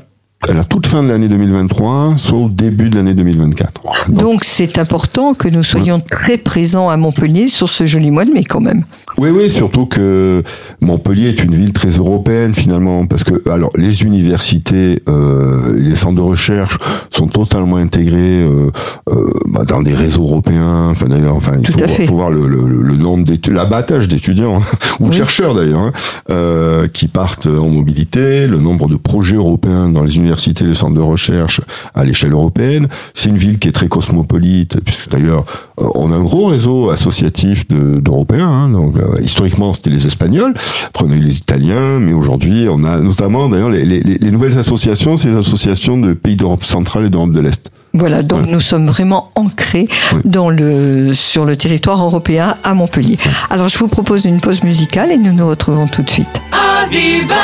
à 0.48 0.54
la 0.54 0.64
toute 0.64 0.88
fin 0.88 1.04
de 1.04 1.10
l'année 1.10 1.28
2023, 1.28 2.14
soit 2.16 2.38
au 2.38 2.48
début 2.48 2.90
de 2.90 2.96
l'année 2.96 3.14
2024. 3.14 4.10
Donc 4.10 4.46
c'est 4.46 4.78
important 4.78 5.34
que 5.34 5.50
nous 5.50 5.64
soyons 5.64 6.00
très 6.00 6.38
présents 6.38 6.88
à 6.90 6.96
Montpellier 6.96 7.50
sur 7.50 7.74
ce 7.74 7.86
joli 7.86 8.10
mois 8.10 8.24
de 8.24 8.32
mai 8.32 8.46
quand 8.46 8.62
même. 8.62 8.86
Oui, 9.18 9.32
oui, 9.32 9.50
surtout 9.50 9.86
que 9.86 10.42
Montpellier 10.80 11.28
est 11.28 11.44
une 11.44 11.56
ville 11.56 11.74
très 11.74 11.90
européenne 11.90 12.56
finalement, 12.56 13.06
parce 13.06 13.26
que 13.26 13.50
alors 13.50 13.72
les 13.76 14.04
universités, 14.04 15.02
euh, 15.10 15.74
les 15.76 15.96
centres 15.96 16.16
de 16.16 16.22
recherche 16.22 16.78
sont 17.12 17.28
totalement 17.28 17.76
intégrés 17.76 18.42
euh, 18.42 18.72
euh, 19.10 19.30
bah, 19.48 19.66
dans 19.66 19.82
des 19.82 19.94
réseaux 19.94 20.24
européens. 20.24 20.88
Enfin 20.90 21.08
d'ailleurs, 21.08 21.36
enfin 21.36 21.52
il 21.60 21.68
faut, 22.08 22.16
voir, 22.16 22.30
le, 22.30 22.48
le, 22.48 22.62
le 22.62 22.96
nombre 22.96 23.26
d'étudiants, 23.26 23.58
l'abattage 23.58 24.08
d'étudiants 24.08 24.62
hein, 24.62 24.78
ou 25.02 25.10
de 25.10 25.14
chercheurs 25.14 25.54
d'ailleurs 25.54 25.80
hein, 25.82 25.92
euh, 26.30 26.88
qui 26.88 27.10
partent 27.10 27.48
en 27.48 27.68
mobilité, 27.68 28.48
le 28.48 28.60
nombre 28.60 28.88
de 28.88 28.96
projets 28.96 29.36
européens 29.36 29.90
dans 29.90 30.02
les 30.02 30.16
universités 30.16 30.29
universités, 30.30 30.64
les 30.64 30.74
centres 30.74 30.94
de 30.94 31.02
recherche 31.02 31.62
à 31.94 32.04
l'échelle 32.04 32.34
européenne. 32.34 32.88
C'est 33.14 33.30
une 33.30 33.38
ville 33.38 33.60
qui 33.60 33.68
est 33.68 33.72
très 33.72 33.88
cosmopolite, 33.88 34.80
puisque 34.86 35.10
d'ailleurs 35.10 35.46
euh, 35.80 35.88
on 35.96 36.12
a 36.12 36.16
un 36.16 36.24
gros 36.24 36.46
réseau 36.46 36.90
associatif 36.90 37.68
d'Européens. 37.68 38.48
hein, 38.48 38.70
donc 38.70 38.96
euh, 38.98 39.20
historiquement 39.22 39.74
c'était 39.74 39.90
les 39.90 40.06
Espagnols, 40.08 40.54
prenez 40.94 41.20
les 41.20 41.38
Italiens, 41.38 42.00
mais 42.00 42.14
aujourd'hui 42.14 42.68
on 42.70 42.84
a 42.84 43.00
notamment 43.00 43.50
d'ailleurs 43.50 43.70
les, 43.70 43.86
les, 43.86 44.02
les, 44.02 44.32
nouvelles 44.32 44.58
associations, 44.58 45.18
c'est 45.18 45.30
les 45.30 45.38
associations 45.38 45.98
de 45.98 46.14
pays 46.14 46.36
d'Europe 46.36 46.64
centrale 46.64 47.06
et 47.06 47.10
d'Europe 47.10 47.32
de 47.32 47.40
l'Est. 47.42 47.72
Voilà, 47.94 48.22
donc 48.22 48.46
nous 48.48 48.60
sommes 48.60 48.86
vraiment 48.86 49.32
ancrés 49.34 49.88
dans 50.24 50.52
le, 50.52 51.12
sur 51.14 51.46
le 51.46 51.58
territoire 51.58 52.04
européen 52.04 52.56
à 52.64 52.76
Montpellier. 52.76 53.18
Alors 53.50 53.68
je 53.68 53.78
vous 53.80 53.88
propose 53.88 54.26
une 54.26 54.40
pause 54.42 54.64
musicale 54.64 55.12
et 55.12 55.18
nous 55.18 55.34
nous 55.34 55.48
retrouvons 55.48 55.88
tout 55.88 56.04
de 56.04 56.10
suite. 56.10 56.42
Aviva 56.84 57.36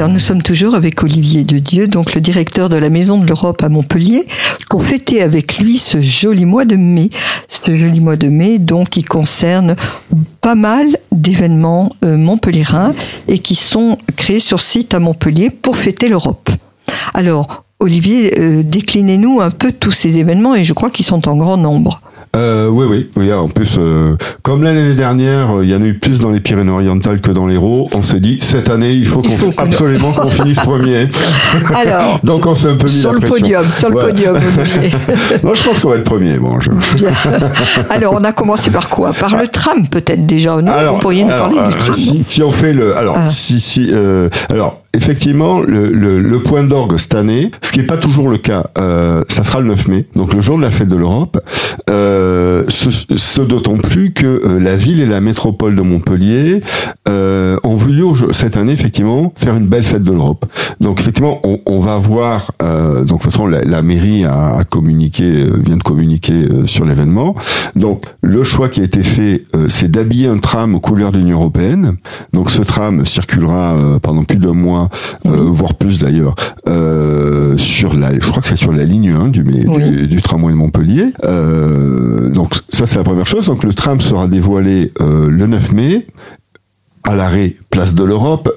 Alors 0.00 0.10
nous 0.10 0.18
sommes 0.18 0.42
toujours 0.42 0.74
avec 0.74 1.02
Olivier 1.02 1.44
de 1.44 1.58
Dieu, 1.58 1.86
donc 1.86 2.14
le 2.14 2.22
directeur 2.22 2.70
de 2.70 2.76
la 2.76 2.88
Maison 2.88 3.20
de 3.20 3.26
l'Europe 3.26 3.62
à 3.62 3.68
Montpellier, 3.68 4.24
pour 4.70 4.82
fêter 4.82 5.20
avec 5.20 5.58
lui 5.58 5.76
ce 5.76 6.00
joli 6.00 6.46
mois 6.46 6.64
de 6.64 6.76
mai. 6.76 7.10
Ce 7.48 7.76
joli 7.76 8.00
mois 8.00 8.16
de 8.16 8.28
mai, 8.28 8.58
donc, 8.58 8.88
qui 8.88 9.04
concerne 9.04 9.76
pas 10.40 10.54
mal 10.54 10.96
d'événements 11.12 11.94
euh, 12.02 12.16
et 13.28 13.40
qui 13.40 13.54
sont 13.54 13.98
créés 14.16 14.38
sur 14.38 14.60
site 14.60 14.94
à 14.94 15.00
Montpellier 15.00 15.50
pour 15.50 15.76
fêter 15.76 16.08
l'Europe. 16.08 16.48
Alors, 17.12 17.64
Olivier, 17.78 18.40
euh, 18.40 18.62
déclinez-nous 18.62 19.42
un 19.42 19.50
peu 19.50 19.70
tous 19.70 19.92
ces 19.92 20.16
événements 20.16 20.54
et 20.54 20.64
je 20.64 20.72
crois 20.72 20.88
qu'ils 20.88 21.04
sont 21.04 21.28
en 21.28 21.36
grand 21.36 21.58
nombre. 21.58 22.00
Euh, 22.36 22.68
oui, 22.68 22.86
oui, 22.88 23.10
oui. 23.16 23.32
En 23.32 23.48
plus, 23.48 23.74
euh, 23.78 24.14
comme 24.42 24.62
l'année 24.62 24.94
dernière, 24.94 25.56
euh, 25.58 25.64
il 25.64 25.70
y 25.70 25.74
en 25.74 25.82
a 25.82 25.86
eu 25.86 25.94
plus 25.94 26.20
dans 26.20 26.30
les 26.30 26.38
Pyrénées-Orientales 26.38 27.20
que 27.20 27.32
dans 27.32 27.48
l'Hérault. 27.48 27.90
On 27.92 28.02
s'est 28.02 28.20
dit 28.20 28.38
cette 28.38 28.70
année, 28.70 28.92
il 28.92 29.04
faut, 29.04 29.20
qu'on 29.20 29.32
faut 29.34 29.50
absolument 29.56 30.12
qu'on 30.12 30.28
finisse 30.28 30.60
premier. 30.60 31.08
Alors, 31.74 32.20
Donc 32.24 32.46
on 32.46 32.54
s'est 32.54 32.68
un 32.68 32.76
peu 32.76 32.86
mis 32.86 32.92
sur 32.92 33.08
la 33.12 33.14
le 33.14 33.18
pression. 33.20 33.36
podium, 33.40 33.64
sur 33.64 33.88
le 33.90 33.94
podium, 33.96 34.34
non, 35.42 35.54
je 35.54 35.62
pense 35.64 35.78
qu'on 35.80 35.88
va 35.90 35.96
être 35.96 36.04
premier. 36.04 36.36
Bon, 36.38 36.60
je... 36.60 36.70
Bien. 36.94 37.10
Alors, 37.90 38.14
on 38.16 38.22
a 38.22 38.32
commencé 38.32 38.70
par 38.70 38.88
quoi? 38.88 39.12
Par 39.12 39.36
le 39.36 39.48
tram, 39.48 39.88
peut-être 39.88 40.24
déjà. 40.24 40.62
Non? 40.62 40.92
Vous 40.92 40.98
pourriez 41.00 41.24
nous 41.24 41.32
alors, 41.32 41.48
parler 41.48 41.68
du 41.68 41.76
euh, 41.76 41.80
tram? 41.80 41.94
si, 41.94 42.24
si 42.28 42.42
on 42.44 42.52
fait 42.52 42.72
le, 42.72 42.96
alors, 42.96 43.16
Ah. 43.18 43.28
si, 43.28 43.58
si, 43.58 43.88
euh, 43.92 44.28
alors, 44.50 44.82
effectivement, 44.94 45.60
le, 45.60 46.38
point 46.38 46.62
d'orgue 46.62 46.98
cette 46.98 47.14
année, 47.14 47.50
ce 47.62 47.70
qui 47.70 47.80
n'est 47.80 47.86
pas 47.86 47.96
toujours 47.96 48.28
le 48.28 48.38
cas, 48.38 48.70
euh, 48.78 49.22
ça 49.28 49.44
sera 49.44 49.60
le 49.60 49.66
9 49.68 49.88
mai, 49.88 50.06
donc 50.16 50.32
le 50.32 50.40
jour 50.40 50.56
de 50.56 50.62
la 50.62 50.70
fête 50.70 50.88
de 50.88 50.96
l'Europe. 50.96 51.38
Euh, 51.88 52.64
ce 52.68 52.90
ce 52.90 53.40
d'autant 53.40 53.76
plus 53.76 54.12
que 54.12 54.26
euh, 54.26 54.60
la 54.60 54.76
ville 54.76 55.00
et 55.00 55.06
la 55.06 55.20
métropole 55.20 55.76
de 55.76 55.82
Montpellier 55.82 56.60
euh, 57.08 57.56
ont 57.64 57.76
voulu 57.76 58.04
cette 58.32 58.56
année 58.56 58.72
effectivement 58.72 59.32
faire 59.36 59.56
une 59.56 59.66
belle 59.66 59.82
fête 59.82 60.02
de 60.02 60.12
l'Europe. 60.12 60.46
Donc 60.80 61.00
effectivement, 61.00 61.40
on, 61.66 61.80
va 61.80 61.98
voir. 61.98 62.52
Donc 62.60 63.04
de 63.04 63.08
toute 63.08 63.22
façon, 63.22 63.46
la, 63.46 63.82
mairie 63.82 64.24
a, 64.24 64.64
communiqué, 64.68 65.46
vient 65.58 65.76
de 65.76 65.82
communiquer 65.82 66.48
sur 66.64 66.84
l'événement. 66.84 67.34
Donc 67.76 68.06
le 68.22 68.42
choix 68.44 68.68
qui 68.68 68.80
a 68.80 68.84
été 68.84 69.02
fait, 69.02 69.44
c'est 69.68 69.90
d'habiller 69.90 70.28
un 70.28 70.38
tram 70.38 70.74
aux 70.74 70.80
couleurs 70.80 71.12
de 71.12 71.18
l'Union 71.18 71.38
européenne. 71.38 71.96
Donc 72.32 72.50
ce 72.50 72.62
tram 72.62 73.04
circulera 73.04 73.76
pendant 74.02 74.24
plus 74.24 74.38
d'un 74.38 74.54
mois, 74.54 74.79
euh, 75.26 75.30
voire 75.36 75.74
plus 75.74 75.98
d'ailleurs, 75.98 76.34
euh, 76.68 77.56
sur 77.56 77.94
la, 77.94 78.12
je 78.14 78.28
crois 78.28 78.42
que 78.42 78.48
c'est 78.48 78.56
sur 78.56 78.72
la 78.72 78.84
ligne 78.84 79.10
1 79.10 79.28
du, 79.28 79.42
du, 79.42 79.66
Oui. 79.68 80.06
du 80.08 80.22
tramway 80.22 80.52
de 80.52 80.56
Montpellier. 80.58 81.06
Euh, 81.24 82.30
donc 82.30 82.54
ça 82.70 82.86
c'est 82.86 82.96
la 82.96 83.04
première 83.04 83.26
chose. 83.26 83.46
Donc 83.46 83.64
le 83.64 83.74
tram 83.74 84.00
sera 84.00 84.26
dévoilé 84.28 84.92
le 85.00 85.46
9 85.46 85.72
mai 85.72 86.06
à 87.04 87.14
l'arrêt 87.14 87.54
Place 87.70 87.94
de 87.94 88.04
l'Europe. 88.04 88.52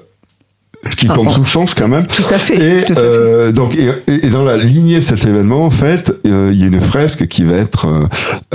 Ce 0.83 0.95
qui 0.95 1.07
tombe 1.07 1.29
sous 1.35 1.41
le 1.41 1.45
sens 1.47 1.73
quand 1.73 1.87
même. 1.87 2.05
Tout 2.07 2.23
à 2.31 2.37
fait. 2.37 2.55
Et, 2.55 2.83
tout 2.83 2.93
à 2.93 2.95
fait. 2.95 3.01
euh, 3.01 3.51
donc, 3.51 3.75
et, 3.75 3.89
et 4.25 4.29
dans 4.29 4.43
la 4.43 4.57
lignée 4.57 4.97
de 4.99 5.03
cet 5.03 5.25
événement, 5.25 5.65
en 5.65 5.69
fait, 5.69 6.13
euh, 6.25 6.49
il 6.53 6.59
y 6.59 6.63
a 6.63 6.67
une 6.67 6.81
fresque 6.81 7.27
qui 7.27 7.43
va 7.43 7.55
être 7.55 7.87
euh, 7.87 8.05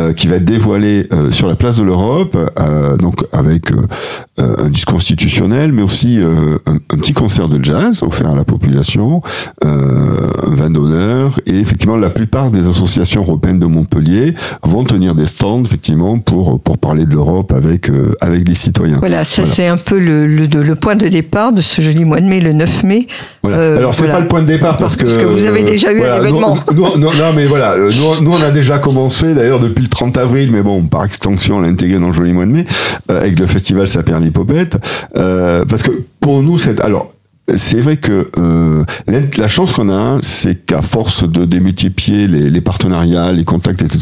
euh, 0.01 0.13
qui 0.13 0.27
va 0.29 0.37
être 0.37 0.45
dévoilée 0.45 1.07
euh, 1.13 1.31
sur 1.31 1.47
la 1.49 1.55
place 1.55 1.77
de 1.77 1.85
l'Europe, 1.85 2.37
euh, 2.61 2.97
donc 2.97 3.25
avec 3.33 3.71
un 4.39 4.69
discours 4.69 4.89
constitutionnel, 4.99 5.73
mais 5.73 5.83
aussi 5.83 6.19
euh, 6.19 6.59
un, 6.67 6.75
un 6.77 6.99
petit 6.99 7.13
concert 7.13 7.49
de 7.49 7.63
jazz 7.65 8.03
offert 8.03 8.31
à 8.31 8.35
la 8.35 8.45
population, 8.45 9.23
euh, 9.65 10.31
un 10.47 10.55
vin 10.55 10.71
d'honneur, 10.71 11.39
et 11.47 11.59
effectivement, 11.59 11.97
la 11.97 12.11
plupart 12.11 12.51
des 12.51 12.67
associations 12.67 13.21
européennes 13.23 13.59
de 13.59 13.67
Montpellier 13.67 14.35
vont 14.63 14.85
tenir 14.85 15.15
des 15.15 15.27
stands, 15.27 15.63
effectivement, 15.65 16.19
pour 16.19 16.61
pour 16.61 16.79
parler 16.79 17.05
de 17.05 17.13
l'Europe 17.13 17.53
avec 17.53 17.91
euh, 17.91 18.13
avec 18.21 18.49
les 18.49 18.55
citoyens. 18.55 18.99
Voilà, 18.99 19.25
ça 19.25 19.43
Voilà. 19.43 19.55
c'est 19.55 19.67
un 19.69 19.77
peu 19.77 19.99
le, 19.99 20.27
le, 20.27 20.47
le 20.47 20.75
point 20.75 20.97
de 20.97 21.07
départ 21.09 21.53
de 21.53 21.61
ce 21.61 21.81
joli 21.83 22.05
mois 22.05 22.18
de 22.21 22.27
mai, 22.27 22.41
le 22.41 22.53
9 22.53 22.85
mai. 22.85 23.07
Voilà. 23.43 23.59
Euh, 23.59 23.77
Alors 23.79 23.95
c'est 23.95 24.03
voilà. 24.03 24.15
pas 24.15 24.21
le 24.21 24.29
point 24.29 24.43
de 24.43 24.47
départ 24.47 24.77
parce 24.79 24.97
que 24.97 25.05
Parce 25.05 25.17
que 25.19 25.25
vous 25.25 25.45
avez 25.45 25.63
déjà 25.63 25.93
eu 25.93 25.97
un 25.97 25.99
voilà, 25.99 26.17
événement. 26.19 26.57
Nous, 26.75 26.83
nous- 26.83 26.97
nous- 26.99 27.15
non 27.19 27.33
mais 27.35 27.47
voilà, 27.47 27.73
euh, 27.75 27.91
nous, 28.21 28.31
on 28.33 28.43
a 28.43 28.51
déjà 28.51 28.79
commencé 28.79 29.35
d'ailleurs 29.35 29.61
depuis 29.61 29.83
le 29.83 29.89
30 29.89 30.17
avril, 30.19 30.51
mais 30.53 30.63
bon 30.63 30.83
par 30.83 31.05
extension 31.05 31.57
on 31.57 31.61
l'a 31.61 31.69
intégré 31.69 31.99
dans 31.99 32.09
le 32.09 32.13
joli 32.13 32.33
mois 32.33 32.47
de 32.47 32.51
mai 32.53 32.65
euh, 33.11 33.21
avec 33.21 33.39
le 33.39 33.47
festival 33.47 33.89
Saperlipopette 33.89 34.79
euh, 35.17 35.65
parce 35.69 35.83
que 35.83 35.91
pour 36.21 36.43
nous 36.43 36.59
c'est 36.59 36.81
alors 36.81 37.13
c'est 37.57 37.81
vrai 37.81 37.97
que 37.97 38.29
euh, 38.39 38.85
la, 39.07 39.21
la 39.39 39.49
chance 39.49 39.73
qu'on 39.73 39.89
a, 39.91 40.19
c'est 40.21 40.67
qu'à 40.67 40.83
force 40.83 41.25
de 41.27 41.47
démultiplier 41.47 42.27
les, 42.27 42.51
les 42.51 42.61
partenariats, 42.61 43.33
les 43.33 43.45
contacts, 43.45 43.81
etc., 43.81 44.01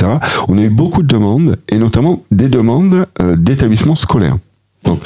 on 0.48 0.58
a 0.58 0.62
eu 0.62 0.68
beaucoup 0.68 1.04
de 1.04 1.06
demandes, 1.06 1.56
et 1.68 1.78
notamment 1.78 2.24
des 2.32 2.48
demandes 2.48 3.06
euh, 3.22 3.36
d'établissements 3.36 3.94
scolaires. 3.94 4.36
Donc, 4.84 4.98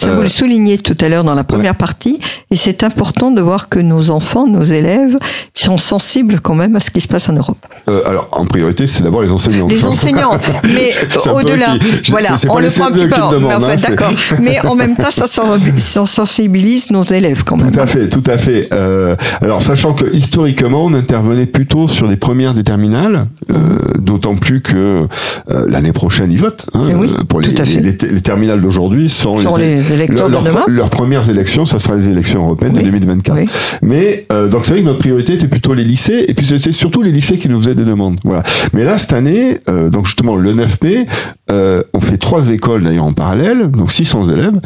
Ça, 0.00 0.08
euh, 0.08 0.16
vous 0.16 0.22
le 0.22 0.28
soulignez 0.28 0.78
tout 0.78 0.96
à 1.00 1.08
l'heure 1.08 1.24
dans 1.24 1.34
la 1.34 1.44
première 1.44 1.74
partie, 1.74 2.18
et 2.50 2.56
c'est 2.56 2.82
important 2.84 3.30
de 3.30 3.40
voir 3.40 3.68
que 3.68 3.78
nos 3.78 4.10
enfants, 4.10 4.46
nos 4.46 4.62
élèves, 4.62 5.18
sont 5.54 5.76
sensibles 5.78 6.40
quand 6.40 6.54
même 6.54 6.74
à 6.76 6.80
ce 6.80 6.90
qui 6.90 7.00
se 7.00 7.08
passe 7.08 7.28
en 7.28 7.34
Europe. 7.34 7.58
Euh, 7.88 8.00
alors, 8.06 8.28
en 8.32 8.46
priorité, 8.46 8.86
c'est 8.86 9.02
d'abord 9.02 9.22
les 9.22 9.30
enseignants. 9.32 9.66
Les 9.68 9.84
enseignants, 9.92 10.38
mais 10.64 10.90
au-delà, 11.32 11.74
voilà, 12.08 12.34
on 12.48 12.58
le 12.58 12.68
prend 12.68 12.86
un 12.86 12.92
petit 12.92 13.00
CE2 13.00 13.08
peu, 13.08 13.16
mais 13.16 13.32
demandent, 13.32 13.64
enfin, 13.64 13.72
hein, 13.72 13.76
d'accord. 13.88 14.12
Mais 14.40 14.66
en 14.66 14.74
même 14.74 14.96
temps, 14.96 15.10
ça 15.10 15.26
sensibilise- 15.26 16.90
nos 16.90 17.04
élèves 17.04 17.44
quand 17.44 17.56
même. 17.56 17.72
Tout 17.72 17.80
à 17.80 17.86
fait, 17.86 18.08
tout 18.08 18.22
à 18.26 18.38
fait. 18.38 18.68
Euh, 18.72 19.14
alors, 19.42 19.62
sachant 19.62 19.92
que 19.92 20.04
historiquement, 20.14 20.84
on 20.86 20.94
intervenait 20.94 21.46
plutôt 21.46 21.88
sur 21.88 22.06
les 22.06 22.16
premières 22.16 22.54
des 22.54 22.62
terminales, 22.62 23.26
euh, 23.50 23.54
d'autant 23.98 24.34
plus 24.36 24.60
que 24.60 25.06
euh, 25.50 25.66
l'année 25.68 25.92
prochaine, 25.92 26.32
ils 26.32 26.38
votent. 26.38 26.66
hein, 26.74 26.86
Eh 26.90 26.94
oui, 26.94 27.08
euh, 27.12 27.24
pour 27.24 27.40
les, 27.40 27.52
tout 27.52 27.60
à 27.62 27.64
fait. 27.64 27.80
les, 27.80 27.96
les 28.12 28.20
terminales 28.22 28.60
d'aujourd'hui 28.60 29.08
sont 29.08 29.42
Sont 29.42 29.56
les 29.56 29.80
électeurs 29.90 30.28
de 30.28 30.32
leurs- 30.32 30.42
demain. 30.42 30.64
leurs 30.68 30.90
premières 30.90 31.28
élections, 31.28 31.66
ça 31.66 31.78
sera 31.78 31.96
les 31.96 32.08
élections 32.10 32.42
européennes 32.44 32.72
Oui, 32.76 32.84
de 32.84 32.90
2024. 32.90 33.36
oui. 33.38 33.48
Mais 33.82 34.26
euh, 34.32 34.48
donc 34.48 34.64
c'est 34.64 34.72
vrai 34.72 34.80
que 34.82 34.86
notre 34.86 34.98
priorité 34.98 35.34
était 35.34 35.48
plutôt 35.48 35.74
les 35.74 35.84
lycées, 35.84 36.24
et 36.28 36.34
puis 36.34 36.46
c'était 36.46 36.72
surtout 36.72 37.02
les 37.02 37.12
lycées 37.12 37.38
qui 37.38 37.48
nous 37.48 37.58
faisaient 37.60 37.74
des 37.74 37.84
demandes. 37.84 38.18
Voilà. 38.24 38.42
Mais 38.72 38.84
là 38.84 38.98
cette 38.98 39.12
année, 39.12 39.58
euh, 39.68 39.90
donc 39.90 40.06
justement 40.06 40.36
le 40.36 40.52
9 40.52 40.78
mai, 40.82 41.06
euh, 41.50 41.82
on 41.94 42.00
fait 42.00 42.16
trois 42.16 42.50
écoles 42.50 42.84
d'ailleurs 42.84 43.04
en 43.04 43.12
parallèle, 43.12 43.70
donc 43.70 43.90
600 43.92 44.28
élèves 44.30 44.60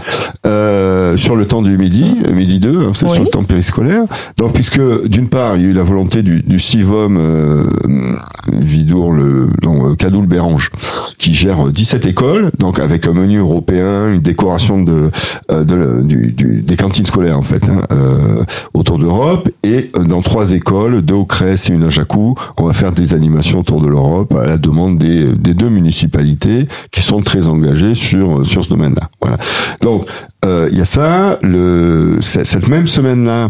euh, 0.46 1.16
sur 1.16 1.36
le 1.36 1.46
temps 1.46 1.62
du 1.62 1.76
midi, 1.78 2.16
euh, 2.26 2.32
midi 2.32 2.58
2, 2.58 2.80
hein, 2.80 2.92
c'est 2.94 3.06
Oui. 3.06 3.14
sur 3.14 3.24
le 3.24 3.30
temps 3.30 3.42
périscolaire. 3.44 4.02
Donc 4.36 4.52
puisque 4.52 4.80
d'une 5.08 5.28
part 5.28 5.56
il 5.56 5.62
y 5.62 5.66
a 5.66 5.68
eu 5.68 5.72
la 5.72 5.82
volonté 5.82 6.22
du, 6.22 6.42
du 6.42 6.58
CIVOM 6.60 7.16
euh, 7.18 7.64
Vidour 8.52 9.12
le 9.12 9.48
non 9.62 9.94
Cadoul 9.94 10.26
Bérange 10.26 10.70
qui 11.18 11.34
gère 11.34 11.66
17 11.68 12.06
écoles, 12.06 12.50
donc 12.58 12.78
avec 12.78 13.06
un 13.06 13.12
menu 13.12 13.38
européen, 13.38 14.12
une 14.12 14.20
décoration 14.20 14.82
de, 14.82 15.10
de 15.50 15.74
la- 15.74 16.02
du, 16.02 16.32
du- 16.32 16.62
des 16.62 16.76
cantines 16.76 17.06
scolaires 17.06 17.38
en 17.38 17.42
fait 17.42 17.62
hein, 17.68 17.82
euh, 17.92 18.44
autour 18.74 18.98
d'Europe 18.98 19.48
et 19.62 19.90
euh, 19.96 20.04
dans 20.04 20.22
trois 20.22 20.52
écoles, 20.52 21.02
deux 21.02 21.14
au 21.14 21.24
Crès 21.24 21.54
et 21.68 21.72
une 21.72 21.84
à 21.84 21.88
Jacou, 21.88 22.34
on 22.56 22.64
va 22.66 22.72
faire 22.72 22.92
des 22.92 23.14
animations 23.14 23.60
autour 23.60 23.80
de 23.80 23.88
l'Europe 23.88 24.34
à 24.34 24.46
la 24.46 24.56
demande 24.58 24.98
des, 24.98 25.32
des 25.34 25.54
deux 25.54 25.68
municipalités 25.70 26.66
qui 26.90 27.00
sont 27.02 27.20
très 27.22 27.48
engagées 27.48 27.94
sur 27.94 28.46
sur 28.46 28.64
ce 28.64 28.68
domaine-là. 28.68 29.08
Voilà. 29.20 29.38
Donc 29.82 30.06
euh, 30.44 30.68
il 30.70 30.78
y 30.78 30.82
a 30.82 30.86
ça. 30.86 31.38
Le, 31.42 32.18
cette 32.20 32.68
même 32.68 32.86
semaine-là, 32.86 33.48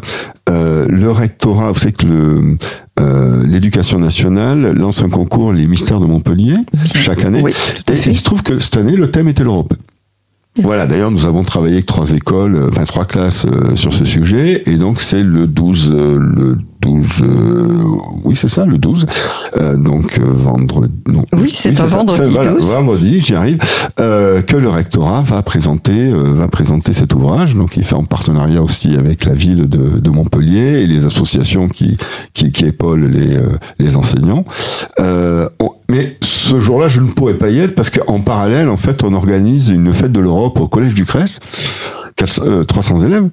euh, 0.48 0.86
le 0.88 1.10
rectorat, 1.10 1.72
vous 1.72 1.78
savez 1.78 1.92
que 1.92 2.06
le 2.06 2.56
euh, 3.00 3.42
l'éducation 3.44 3.98
nationale 3.98 4.72
lance 4.74 5.02
un 5.02 5.08
concours 5.08 5.52
Les 5.52 5.66
Mystères 5.66 5.98
de 6.00 6.06
Montpellier 6.06 6.54
chaque 6.94 7.24
année. 7.24 7.40
Oui, 7.42 7.52
Et 7.92 8.08
il 8.10 8.16
se 8.16 8.22
trouve 8.22 8.42
que 8.44 8.60
cette 8.60 8.76
année, 8.76 8.94
le 8.94 9.10
thème 9.10 9.26
était 9.28 9.42
l'Europe. 9.42 9.74
Voilà, 10.62 10.86
d'ailleurs, 10.86 11.10
nous 11.10 11.26
avons 11.26 11.42
travaillé 11.42 11.74
avec 11.74 11.86
trois 11.86 12.12
écoles, 12.12 12.54
euh, 12.54 12.68
enfin 12.68 12.84
trois 12.84 13.06
classes 13.06 13.44
euh, 13.44 13.74
sur 13.74 13.92
ce 13.92 14.04
sujet, 14.04 14.62
et 14.66 14.76
donc 14.76 15.00
c'est 15.00 15.22
le 15.22 15.48
12, 15.48 15.90
euh, 15.92 16.18
le 16.18 16.58
12, 16.84 17.06
euh, 17.22 17.84
oui 18.24 18.36
c'est 18.36 18.48
ça, 18.48 18.66
le 18.66 18.78
12, 18.78 19.06
euh, 19.56 19.76
donc 19.76 20.18
euh, 20.18 20.22
vendredi, 20.26 20.92
non. 21.08 21.24
Oui, 21.32 21.50
c'est 21.56 21.80
un 21.80 21.84
vendredi 21.84 22.20
c'est- 22.24 22.30
voilà, 22.30 22.52
12. 22.52 22.64
vendredi, 22.64 23.20
j'y 23.20 23.34
arrive, 23.34 23.58
euh, 24.00 24.42
que 24.42 24.56
le 24.56 24.68
rectorat 24.68 25.22
va 25.22 25.42
présenter, 25.42 25.92
euh, 26.10 26.32
va 26.34 26.48
présenter 26.48 26.92
cet 26.92 27.14
ouvrage, 27.14 27.56
donc 27.56 27.76
il 27.76 27.84
fait 27.84 27.94
en 27.94 28.04
partenariat 28.04 28.62
aussi 28.62 28.94
avec 28.96 29.24
la 29.24 29.34
ville 29.34 29.68
de, 29.68 29.98
de 29.98 30.10
Montpellier 30.10 30.82
et 30.82 30.86
les 30.86 31.04
associations 31.04 31.68
qui, 31.68 31.96
qui, 32.34 32.52
qui 32.52 32.66
épaulent 32.66 33.06
les, 33.06 33.34
euh, 33.36 33.58
les 33.78 33.96
enseignants. 33.96 34.44
Euh, 35.00 35.48
on- 35.60 35.70
mais 35.88 36.16
ce 36.22 36.58
jour-là, 36.60 36.88
je 36.88 37.00
ne 37.00 37.08
pourrais 37.08 37.34
pas 37.34 37.50
y 37.50 37.58
être 37.58 37.74
parce 37.74 37.90
qu'en 37.90 38.20
parallèle, 38.20 38.68
en 38.68 38.76
fait, 38.78 39.02
on 39.04 39.12
organise 39.12 39.68
une 39.68 39.92
fête 39.92 40.12
de 40.12 40.20
l'Europe 40.20 40.58
au 40.60 40.66
collège 40.66 40.94
du 40.94 41.04
Crest. 41.04 41.42
400, 42.24 42.42
euh, 42.46 42.64
300 42.64 43.04
élèves. 43.04 43.28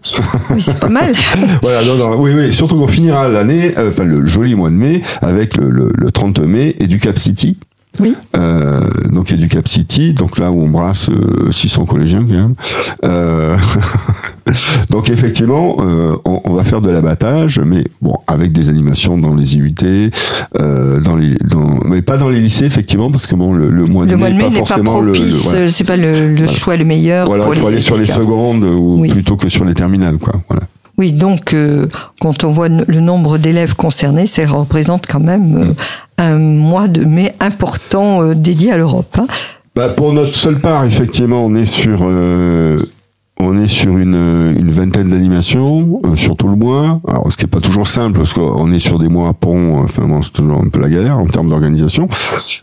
Oui, 0.50 0.62
c'est 0.62 0.80
pas 0.80 0.90
mal. 0.90 1.14
voilà, 1.62 1.84
non, 1.84 1.96
non, 1.96 2.16
oui, 2.20 2.32
oui, 2.36 2.52
surtout 2.52 2.78
qu'on 2.78 2.88
finira 2.88 3.28
l'année, 3.30 3.74
euh, 3.78 3.90
enfin 3.90 4.04
le 4.04 4.26
joli 4.26 4.56
mois 4.56 4.70
de 4.70 4.76
mai, 4.76 5.02
avec 5.22 5.56
le, 5.58 5.70
le, 5.70 5.92
le 5.94 6.12
30 6.12 6.40
mai 6.42 6.76
et 6.80 6.88
du 6.88 7.00
Cap 7.00 7.18
City. 7.18 7.58
Oui. 8.00 8.16
Euh, 8.38 8.80
donc 9.12 9.30
il 9.30 9.36
y 9.36 9.40
a 9.40 9.42
du 9.42 9.50
Cap 9.50 9.68
City, 9.68 10.14
donc 10.14 10.38
là 10.40 10.50
où 10.50 10.62
on 10.64 10.70
brasse 10.70 11.10
euh, 11.10 11.52
600 11.52 11.86
collégiens 11.86 12.24
quand 12.26 12.34
même. 12.34 12.54
Euh, 13.04 13.58
donc 14.90 15.10
effectivement, 15.10 15.76
euh, 15.82 16.16
on, 16.26 16.42
on 16.46 16.54
va 16.54 16.64
faire 16.64 16.82
de 16.82 16.90
l'abattage, 16.90 17.60
mais 17.60 17.84
bon, 18.02 18.16
avec 18.28 18.52
des 18.52 18.70
animations 18.70 19.18
dans 19.18 19.34
les 19.36 19.56
IUT, 19.58 19.76
euh, 20.60 21.00
dans 21.00 21.16
les, 21.16 21.36
dans, 21.44 21.80
mais 21.86 22.02
pas 22.02 22.18
dans 22.18 22.30
les 22.30 22.40
lycées 22.40 22.66
effectivement, 22.66 23.12
parce 23.12 23.28
que 23.28 23.36
bon, 23.36 23.54
le, 23.54 23.70
le 23.70 23.86
mois 23.86 24.06
de 24.06 24.12
Le 24.12 24.18
mai 24.18 24.34
n'est 24.34 24.40
pas 24.40 24.50
pas 24.50 24.56
forcément 24.56 25.02
le- 25.02 25.08
le, 25.08 25.12
propice, 25.14 25.44
voilà. 25.44 25.60
euh, 25.60 25.70
c'est 25.70 25.84
pas 25.86 25.98
le, 25.98 26.34
le 26.34 26.48
choix 26.48 26.78
le 26.78 26.86
meilleur. 26.86 27.28
Voilà, 27.28 27.46
il 27.50 27.56
faut 27.60 27.68
aller 27.68 27.82
sur 27.82 27.98
les 27.98 28.06
secondes 28.06 28.64
ou 28.64 29.00
Oui. 29.02 29.10
plutôt 29.10 29.36
que 29.36 29.50
sur 29.50 29.66
les 29.66 29.74
terminales, 29.74 30.18
quoi. 30.18 30.34
Voilà. 30.48 30.64
Oui, 30.98 31.14
donc 31.14 31.54
euh, 31.54 31.88
quand 32.20 32.44
on 32.44 32.52
voit 32.52 32.68
le 32.70 33.00
nombre 33.00 33.38
d'élèves 33.40 33.76
concernés, 33.76 34.28
ça 34.28 34.46
représente 34.46 35.08
quand 35.08 35.22
même 35.22 35.56
euh, 35.58 35.74
un 36.22 36.38
mois 36.38 36.88
de 36.88 37.04
mai 37.04 37.34
important 37.40 38.22
euh, 38.24 38.36
dédié 38.36 38.72
à 38.72 38.78
l'Europe. 38.78 39.16
hein. 39.20 39.28
Bah, 39.76 39.90
pour 39.90 40.12
notre 40.14 40.36
seule 40.36 40.60
part, 40.60 40.84
effectivement, 40.86 41.46
on 41.46 41.56
est 41.56 41.66
sur 41.66 42.00
euh, 42.04 42.78
on 43.42 43.60
est 43.62 43.68
sur 43.68 43.98
une, 43.98 44.56
une 44.58 44.72
vingtaine 44.72 45.10
d'animations 45.10 46.00
euh, 46.06 46.16
sur 46.16 46.36
tout 46.36 46.48
le 46.48 46.56
mois. 46.56 47.02
Alors, 47.08 47.32
ce 47.32 47.38
qui 47.38 47.46
est 47.46 47.48
pas 47.48 47.60
toujours 47.60 47.88
simple 47.88 48.20
parce 48.20 48.34
qu'on 48.34 48.72
est 48.72 48.80
sur 48.80 49.00
des 49.00 49.08
mois 49.10 49.30
à 49.30 49.34
pont. 49.34 49.82
Enfin, 49.84 50.04
bon, 50.04 50.22
c'est 50.22 50.32
toujours 50.32 50.62
un 50.64 50.68
peu 50.70 50.80
la 50.80 50.90
galère 50.90 51.18
en 51.18 51.26
termes 51.28 51.50
d'organisation. 51.50 52.08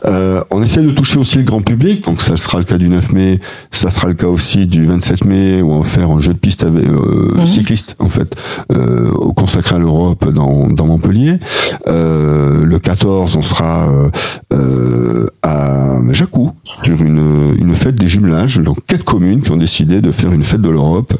Euh, 0.04 0.42
on 0.50 0.62
essaie 0.62 0.82
de 0.82 0.90
toucher 0.90 1.18
aussi 1.18 1.38
le 1.38 1.44
grand 1.44 1.60
public. 1.62 2.04
Donc, 2.04 2.20
ça 2.22 2.36
sera 2.36 2.58
le 2.58 2.64
cas 2.64 2.76
du 2.78 2.88
9 2.88 3.12
mai. 3.12 3.40
Ça 3.70 3.90
sera 3.90 4.08
le 4.08 4.14
cas 4.14 4.28
aussi 4.28 4.66
du 4.66 4.86
27 4.86 5.24
mai 5.24 5.62
où 5.62 5.70
on 5.72 5.80
va 5.80 5.88
faire 5.88 6.10
un 6.10 6.20
jeu 6.20 6.32
de 6.32 6.38
piste 6.38 6.62
avec, 6.64 6.86
euh, 6.88 7.32
Mhm. 7.36 7.46
cycliste 7.46 7.96
en 7.98 8.08
fait, 8.08 8.36
euh, 8.72 9.10
consacré 9.36 9.76
à 9.76 9.78
l'Europe 9.78 10.30
dans, 10.32 10.68
dans 10.68 10.86
Montpellier. 10.86 11.38
Euh, 11.86 12.64
le 12.64 12.78
14, 12.78 13.36
on 13.36 13.42
sera 13.42 13.88
euh, 13.88 14.08
euh, 14.52 15.26
à 15.42 15.96
Jacou 16.10 16.52
sur 16.64 17.02
une, 17.02 17.54
une 17.58 17.74
fête 17.74 17.94
des 17.96 18.08
jumelages. 18.08 18.58
Donc 18.58 18.78
quatre 18.86 19.04
communes 19.04 19.42
qui 19.42 19.50
ont 19.52 19.56
décidé 19.56 20.00
de 20.00 20.10
faire 20.10 20.32
une 20.32 20.42
fête 20.42 20.60
de 20.62 20.67
l'Europe 20.70 21.14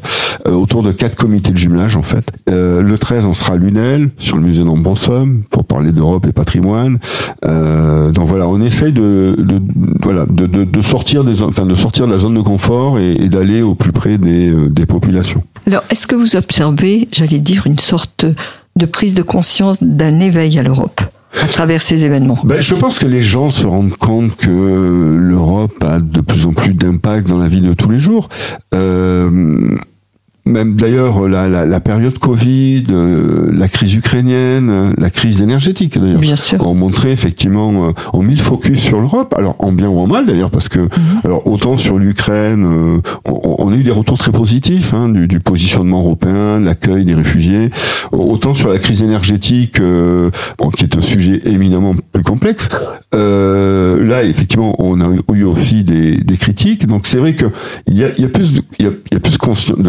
euh, 0.47 0.51
autour 0.53 0.83
de 0.83 0.91
quatre 0.91 1.15
comités 1.15 1.51
de 1.51 1.57
jumelage 1.57 1.95
en 1.95 2.01
fait. 2.01 2.31
Euh, 2.49 2.81
le 2.81 2.97
13, 2.97 3.25
on 3.25 3.33
sera 3.33 3.53
à 3.53 3.57
Lunel 3.57 4.09
sur 4.17 4.37
le 4.37 4.43
musée 4.43 4.63
d'Ambrosum 4.63 5.43
pour 5.49 5.65
parler 5.65 5.91
d'Europe 5.91 6.27
et 6.27 6.31
patrimoine. 6.31 6.99
Euh, 7.45 8.11
donc 8.11 8.27
voilà, 8.27 8.47
on 8.47 8.61
essaye 8.61 8.93
de, 8.93 9.35
de 9.37 9.61
voilà 10.01 10.25
de, 10.29 10.45
de, 10.45 10.63
de 10.63 10.81
sortir 10.81 11.23
des 11.23 11.41
enfin 11.41 11.65
de 11.65 11.75
sortir 11.75 12.07
de 12.07 12.11
la 12.11 12.17
zone 12.17 12.35
de 12.35 12.41
confort 12.41 12.99
et, 12.99 13.11
et 13.11 13.29
d'aller 13.29 13.61
au 13.61 13.75
plus 13.75 13.91
près 13.91 14.17
des, 14.17 14.51
des 14.69 14.85
populations. 14.85 15.43
Alors, 15.67 15.83
est-ce 15.89 16.07
que 16.07 16.15
vous 16.15 16.35
observez, 16.35 17.07
j'allais 17.11 17.39
dire, 17.39 17.67
une 17.67 17.77
sorte 17.77 18.25
de 18.75 18.85
prise 18.85 19.13
de 19.13 19.21
conscience 19.21 19.83
d'un 19.83 20.19
éveil 20.19 20.57
à 20.57 20.63
l'Europe? 20.63 21.01
À 21.37 21.45
travers 21.45 21.81
ces 21.81 22.05
événements 22.05 22.37
Ben, 22.43 22.59
je 22.59 22.75
pense 22.75 22.99
que 22.99 23.05
les 23.05 23.21
gens 23.21 23.49
se 23.49 23.67
rendent 23.67 23.95
compte 23.95 24.35
que 24.35 25.17
l'Europe 25.19 25.83
a 25.83 25.99
de 25.99 26.21
plus 26.21 26.45
en 26.45 26.53
plus 26.53 26.73
d'impact 26.73 27.27
dans 27.27 27.37
la 27.37 27.47
vie 27.47 27.61
de 27.61 27.73
tous 27.73 27.89
les 27.89 27.99
jours. 27.99 28.29
Euh, 28.73 29.77
même 30.49 30.75
d'ailleurs 30.75 31.27
la, 31.27 31.47
la, 31.47 31.65
la 31.65 31.79
période 31.79 32.17
Covid, 32.19 32.85
euh, 32.91 33.49
la 33.53 33.67
crise 33.67 33.93
ukrainienne, 33.95 34.69
euh, 34.69 34.93
la 34.97 35.09
crise 35.09 35.41
énergétique 35.41 35.97
d'ailleurs, 35.99 36.19
ont 36.65 36.73
montré 36.73 37.11
effectivement, 37.11 37.87
euh, 37.87 37.91
ont 38.13 38.23
mis 38.23 38.35
le 38.35 38.41
focus 38.41 38.79
sur 38.79 38.99
l'Europe, 38.99 39.33
alors 39.37 39.55
en 39.59 39.71
bien 39.71 39.87
ou 39.87 39.99
en 39.99 40.07
mal 40.07 40.25
d'ailleurs, 40.25 40.51
parce 40.51 40.69
que 40.69 40.89
alors 41.23 41.45
autant 41.47 41.77
sur 41.77 41.97
l'Ukraine, 41.97 42.65
euh, 42.65 43.01
on, 43.25 43.55
on 43.59 43.71
a 43.71 43.75
eu 43.75 43.83
des 43.83 43.91
retours 43.91 44.17
très 44.17 44.31
positifs 44.31 44.93
hein, 44.93 45.09
du, 45.09 45.27
du 45.27 45.39
positionnement 45.39 45.99
européen, 45.99 46.59
de 46.59 46.65
l'accueil 46.65 47.05
des 47.05 47.13
réfugiés, 47.15 47.69
autant 48.11 48.53
sur 48.53 48.69
la 48.69 48.79
crise 48.79 49.01
énergétique, 49.03 49.79
euh, 49.79 50.31
bon, 50.57 50.69
qui 50.69 50.83
est 50.83 50.97
un 50.97 51.01
sujet 51.01 51.41
éminemment 51.45 51.93
plus 52.11 52.23
complexe. 52.23 52.69
Euh, 53.15 54.05
là, 54.05 54.23
effectivement, 54.23 54.75
on 54.79 55.01
a 55.01 55.07
eu 55.33 55.43
aussi 55.43 55.83
des, 55.83 56.17
des 56.17 56.37
critiques. 56.37 56.87
Donc, 56.87 57.07
c'est 57.07 57.17
vrai 57.17 57.33
que 57.33 57.45
il 57.87 57.97
y 57.97 58.03
a, 58.03 58.07
y 58.17 58.25
a 58.25 58.29
plus 58.29 58.53
de, 58.53 58.61
y 58.79 58.85
a, 58.85 58.89
y 59.11 59.15
a 59.15 59.19
plus 59.19 59.33
de 59.33 59.37
consci- 59.37 59.81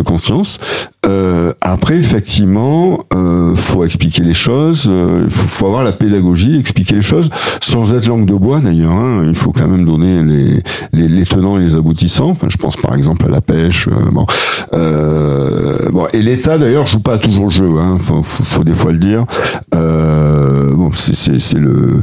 Euh, 1.06 1.52
après, 1.62 1.96
effectivement, 1.96 3.00
euh, 3.14 3.54
faut 3.54 3.84
expliquer 3.84 4.22
les 4.22 4.34
choses. 4.34 4.86
euh, 4.88 5.28
faut, 5.30 5.66
avoir 5.66 5.82
la 5.82 5.92
pédagogie, 5.92 6.58
expliquer 6.58 6.96
les 6.96 7.02
choses 7.02 7.30
sans 7.62 7.94
être 7.94 8.06
langue 8.06 8.26
de 8.26 8.34
bois 8.34 8.60
d'ailleurs. 8.60 8.92
hein. 8.92 9.22
il 9.26 9.34
faut 9.34 9.50
quand 9.52 9.66
même 9.66 9.84
donner 9.86 10.22
les, 10.22 10.62
les, 10.92 11.08
les 11.08 11.24
tenants 11.24 11.58
et 11.58 11.62
les 11.64 11.74
aboutissants. 11.74 12.30
Enfin, 12.30 12.48
je 12.50 12.56
pense 12.58 12.76
par 12.76 12.94
exemple 12.94 13.24
à 13.26 13.28
la 13.28 13.40
pêche. 13.40 13.88
euh, 13.88 14.10
bon, 14.12 14.26
euh, 14.74 15.88
bon, 15.90 16.06
et 16.12 16.20
l'État 16.22 16.58
d'ailleurs 16.58 16.86
joue 16.86 17.00
pas 17.00 17.18
toujours 17.18 17.44
le 17.46 17.50
jeu. 17.50 17.70
Hein, 17.78 17.96
faut, 17.98 18.22
faut, 18.22 18.44
faut 18.44 18.64
des 18.64 18.74
fois 18.74 18.92
le 18.92 18.98
dire. 18.98 19.24
Euh, 19.74 20.72
bon, 20.74 20.90
c'est- 20.92 21.30
le 21.58 22.02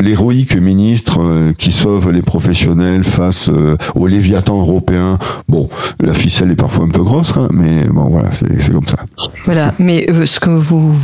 l'héroïque 0.00 0.56
ministre 0.56 1.18
euh, 1.20 1.52
qui 1.56 1.70
sauve 1.72 2.10
les 2.10 2.22
professionnels 2.22 3.04
face 3.04 3.50
au 3.94 4.06
léviathan 4.06 4.58
européen. 4.58 5.18
Bon, 5.48 5.68
la 6.00 6.14
ficelle 6.14 6.50
est 6.50 6.56
parfois 6.56 6.84
un 6.84 6.88
peu 6.88 7.02
grosse, 7.02 7.34
hein, 7.36 7.48
mais 7.52 7.85
voilà, 7.92 8.30
c'est 8.32 8.72
comme 8.72 8.86
ça. 8.86 8.98
Voilà, 9.44 9.74
mais 9.78 10.08
euh, 10.10 10.26
ce 10.26 10.40
que 10.40 10.50
vous, 10.50 10.94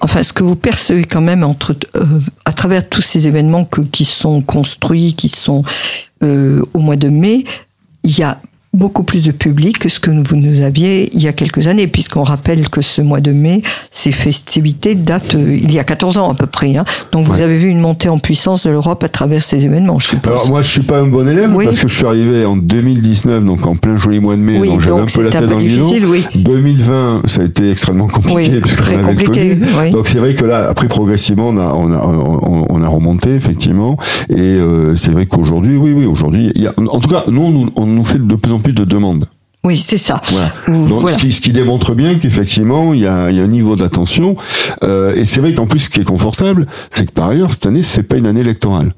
enfin, 0.00 0.22
ce 0.22 0.32
que 0.32 0.42
vous 0.42 0.56
percevez 0.56 1.04
quand 1.04 1.20
même 1.20 1.44
entre, 1.44 1.74
euh, 1.96 2.04
à 2.44 2.52
travers 2.52 2.88
tous 2.88 3.02
ces 3.02 3.26
événements 3.28 3.64
qui 3.64 4.04
sont 4.04 4.42
construits, 4.42 5.14
qui 5.14 5.28
sont 5.28 5.64
euh, 6.22 6.62
au 6.74 6.80
mois 6.80 6.96
de 6.96 7.08
mai, 7.08 7.44
il 8.04 8.18
y 8.18 8.22
a 8.22 8.38
beaucoup 8.74 9.04
plus 9.04 9.24
de 9.24 9.30
public 9.32 9.78
que 9.78 9.88
ce 9.88 9.98
que 9.98 10.10
vous 10.10 10.36
nous 10.36 10.60
aviez 10.60 11.10
il 11.14 11.22
y 11.22 11.28
a 11.28 11.32
quelques 11.32 11.66
années, 11.66 11.86
puisqu'on 11.86 12.24
rappelle 12.24 12.68
que 12.68 12.82
ce 12.82 13.00
mois 13.00 13.20
de 13.20 13.32
mai, 13.32 13.62
ces 13.90 14.12
festivités 14.12 14.94
datent 14.94 15.34
euh, 15.34 15.56
il 15.62 15.72
y 15.72 15.78
a 15.78 15.84
14 15.84 16.18
ans 16.18 16.30
à 16.30 16.34
peu 16.34 16.44
près. 16.46 16.76
Hein. 16.76 16.84
Donc 17.12 17.24
vous 17.26 17.32
Ouais. 17.36 17.40
avez 17.42 17.56
vu 17.56 17.68
une 17.70 17.80
montée 17.80 18.08
en 18.10 18.18
puissance 18.18 18.66
de 18.66 18.70
l'Europe 18.70 19.02
à 19.02 19.08
travers 19.08 19.42
ces 19.42 19.64
événements, 19.64 19.98
je 19.98 20.08
suppose. 20.08 20.30
Alors 20.32 20.48
moi 20.48 20.60
je 20.62 20.70
suis 20.72 20.82
pas 20.82 20.98
un 20.98 21.06
bon 21.06 21.26
élève 21.26 21.50
Oui. 21.54 21.64
parce 21.64 21.78
que 21.78 21.88
je 21.88 21.94
suis 21.96 22.04
arrivé 22.06 22.44
en 22.44 22.56
2019 22.56 23.44
donc 23.44 23.66
en 23.66 23.76
plein 23.76 23.96
joli 23.96 24.20
mois 24.20 24.36
de 24.36 24.42
mai 24.42 24.58
Oui, 24.60 24.68
donc 24.68 24.80
j'avais 24.80 25.00
un 25.00 25.06
peu 25.06 25.22
la 25.22 25.30
tête 25.30 25.40
peu 25.40 25.46
dans 25.46 25.58
le 25.58 26.06
oui. 26.08 26.24
2020 26.34 27.22
ça 27.26 27.42
a 27.42 27.44
été 27.44 27.70
extrêmement 27.70 28.08
compliqué 28.08 28.60
très 28.60 29.00
compliqué. 29.00 29.56
Donc 29.92 30.06
c'est 30.06 30.18
vrai 30.18 30.34
que 30.34 30.44
là 30.44 30.68
après 30.68 30.88
progressivement 30.88 31.48
on 31.48 31.56
a 31.56 31.72
on 31.74 31.92
a 31.92 31.96
on, 31.96 32.66
on 32.68 32.82
a 32.82 32.88
remonté 32.88 33.30
effectivement 33.34 33.96
et 34.28 34.34
euh, 34.38 34.94
c'est 34.96 35.10
vrai 35.12 35.26
qu'aujourd'hui 35.26 35.76
oui 35.76 35.92
oui 35.92 36.04
aujourd'hui 36.06 36.52
en 36.76 37.00
tout 37.00 37.08
cas 37.08 37.24
nous 37.28 37.42
on, 37.42 37.50
nous- 37.50 37.70
on 37.76 37.86
nous 37.86 38.04
fait 38.04 38.18
de 38.24 38.34
plus 38.34 38.52
en 38.52 38.58
plus 38.58 38.65
de 38.72 38.84
demandes. 38.84 39.26
Oui, 39.64 39.76
c'est 39.76 39.98
ça. 39.98 40.22
Voilà. 40.30 40.52
Vous- 40.68 40.88
Donc, 40.88 41.00
voilà. 41.00 41.16
ce, 41.18 41.22
qui, 41.22 41.32
ce 41.32 41.40
qui 41.40 41.50
démontre 41.50 41.94
bien 41.94 42.14
qu'effectivement, 42.16 42.94
il 42.94 43.00
y 43.00 43.06
a, 43.06 43.30
il 43.30 43.36
y 43.36 43.40
a 43.40 43.42
un 43.42 43.48
niveau 43.48 43.74
d'attention. 43.74 44.36
Euh, 44.84 45.14
et 45.16 45.24
c'est 45.24 45.40
vrai 45.40 45.54
qu'en 45.54 45.66
plus, 45.66 45.80
ce 45.80 45.90
qui 45.90 46.00
est 46.00 46.04
confortable, 46.04 46.66
c'est 46.92 47.06
que 47.06 47.12
par 47.12 47.28
ailleurs, 47.30 47.50
cette 47.52 47.66
année, 47.66 47.82
c'est 47.82 48.04
pas 48.04 48.16
une 48.16 48.26
année 48.26 48.40
électorale. 48.40 48.92